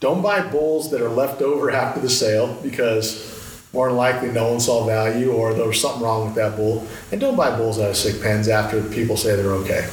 Don't 0.00 0.22
buy 0.22 0.46
bulls 0.46 0.90
that 0.90 1.00
are 1.00 1.08
left 1.08 1.42
over 1.42 1.70
after 1.70 2.00
the 2.00 2.08
sale 2.08 2.56
because 2.62 3.36
more 3.72 3.88
than 3.88 3.96
likely 3.96 4.30
no 4.30 4.50
one 4.50 4.60
saw 4.60 4.86
value 4.86 5.32
or 5.32 5.52
there 5.52 5.66
was 5.66 5.80
something 5.80 6.02
wrong 6.02 6.26
with 6.26 6.34
that 6.36 6.56
bull. 6.56 6.86
And 7.12 7.20
don't 7.20 7.36
buy 7.36 7.56
bulls 7.56 7.78
out 7.78 7.90
of 7.90 7.96
sick 7.96 8.22
pens 8.22 8.48
after 8.48 8.82
people 8.82 9.16
say 9.16 9.36
they're 9.36 9.52
okay. 9.52 9.88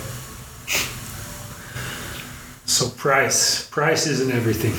So 2.65 2.89
price, 2.89 3.69
price 3.69 4.07
isn't 4.07 4.31
everything. 4.31 4.73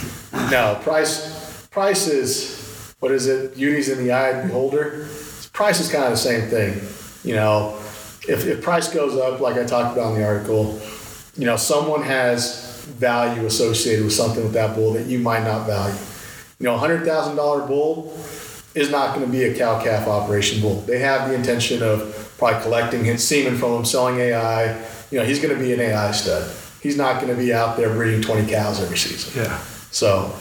No, 0.50 0.78
price, 0.82 1.66
price 1.68 2.08
is 2.08 2.56
what 3.00 3.12
is 3.12 3.26
it? 3.26 3.54
Beauty's 3.54 3.88
in 3.88 3.98
the 3.98 4.12
eye 4.12 4.28
of 4.28 4.42
the 4.42 4.48
beholder. 4.48 5.08
Price 5.52 5.80
is 5.80 5.90
kind 5.90 6.04
of 6.04 6.10
the 6.10 6.16
same 6.16 6.48
thing. 6.48 6.80
You 7.22 7.36
know, 7.36 7.78
if, 8.28 8.46
if 8.46 8.62
price 8.62 8.92
goes 8.92 9.16
up, 9.16 9.40
like 9.40 9.56
I 9.56 9.64
talked 9.64 9.96
about 9.96 10.14
in 10.14 10.20
the 10.20 10.26
article, 10.26 10.80
you 11.36 11.44
know, 11.44 11.56
someone 11.56 12.02
has 12.02 12.84
value 12.98 13.46
associated 13.46 14.04
with 14.04 14.14
something 14.14 14.42
with 14.42 14.52
that 14.52 14.74
bull 14.74 14.92
that 14.94 15.06
you 15.06 15.18
might 15.18 15.44
not 15.44 15.66
value. 15.66 15.98
You 16.58 16.66
know, 16.66 16.74
a 16.74 16.78
hundred 16.78 17.04
thousand 17.04 17.36
dollar 17.36 17.66
bull 17.66 18.16
is 18.74 18.90
not 18.90 19.14
going 19.14 19.26
to 19.26 19.32
be 19.32 19.44
a 19.44 19.56
cow 19.56 19.82
calf 19.82 20.06
operation 20.06 20.60
bull. 20.60 20.80
They 20.82 20.98
have 21.00 21.28
the 21.28 21.34
intention 21.34 21.82
of 21.82 22.34
probably 22.38 22.62
collecting 22.62 23.04
his 23.04 23.26
semen 23.26 23.56
from 23.56 23.72
him, 23.72 23.84
selling 23.84 24.18
AI. 24.18 24.76
You 25.10 25.18
know, 25.18 25.24
he's 25.24 25.40
going 25.40 25.54
to 25.54 25.60
be 25.60 25.72
an 25.72 25.80
AI 25.80 26.12
stud 26.12 26.50
he's 26.86 26.96
not 26.96 27.20
going 27.20 27.34
to 27.34 27.40
be 27.40 27.52
out 27.52 27.76
there 27.76 27.92
breeding 27.92 28.22
20 28.22 28.48
cows 28.48 28.80
every 28.80 28.96
season. 28.96 29.42
Yeah. 29.42 29.58
So 29.90 30.32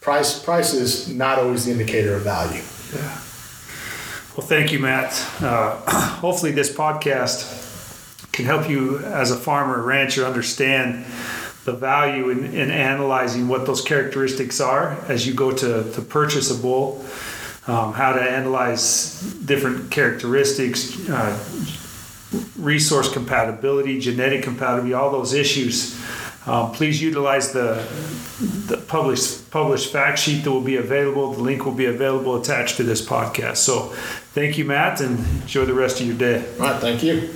price 0.00 0.42
price 0.42 0.74
is 0.74 1.08
not 1.08 1.38
always 1.38 1.64
the 1.64 1.72
indicator 1.72 2.14
of 2.14 2.22
value. 2.22 2.62
Yeah. 2.94 3.21
Well, 4.34 4.46
thank 4.46 4.72
you, 4.72 4.78
Matt. 4.78 5.12
Uh, 5.42 5.76
hopefully, 6.20 6.52
this 6.52 6.74
podcast 6.74 8.32
can 8.32 8.46
help 8.46 8.66
you 8.66 8.98
as 9.00 9.30
a 9.30 9.36
farmer 9.36 9.82
or 9.82 9.82
rancher 9.82 10.24
understand 10.24 11.04
the 11.66 11.74
value 11.74 12.30
in, 12.30 12.46
in 12.46 12.70
analyzing 12.70 13.46
what 13.46 13.66
those 13.66 13.82
characteristics 13.82 14.58
are 14.58 14.92
as 15.06 15.26
you 15.26 15.34
go 15.34 15.52
to, 15.52 15.92
to 15.92 16.00
purchase 16.00 16.50
a 16.50 16.54
bull, 16.54 17.04
um, 17.66 17.92
how 17.92 18.14
to 18.14 18.22
analyze 18.22 19.20
different 19.44 19.90
characteristics, 19.90 21.06
uh, 21.10 21.38
resource 22.56 23.12
compatibility, 23.12 24.00
genetic 24.00 24.42
compatibility, 24.42 24.94
all 24.94 25.12
those 25.12 25.34
issues. 25.34 26.02
Um, 26.46 26.72
please 26.72 27.00
utilize 27.00 27.52
the, 27.52 27.86
the 28.66 28.76
published 28.88 29.48
published 29.52 29.92
fact 29.92 30.18
sheet 30.18 30.42
that 30.42 30.50
will 30.50 30.60
be 30.60 30.76
available. 30.76 31.32
The 31.34 31.42
link 31.42 31.64
will 31.64 31.74
be 31.74 31.84
available 31.84 32.40
attached 32.40 32.78
to 32.78 32.82
this 32.82 33.04
podcast. 33.04 33.58
So, 33.58 33.94
thank 34.32 34.58
you, 34.58 34.64
Matt, 34.64 35.00
and 35.00 35.18
enjoy 35.42 35.64
the 35.64 35.74
rest 35.74 36.00
of 36.00 36.06
your 36.06 36.16
day. 36.16 36.44
All 36.58 36.66
right, 36.66 36.80
thank 36.80 37.02
you. 37.02 37.28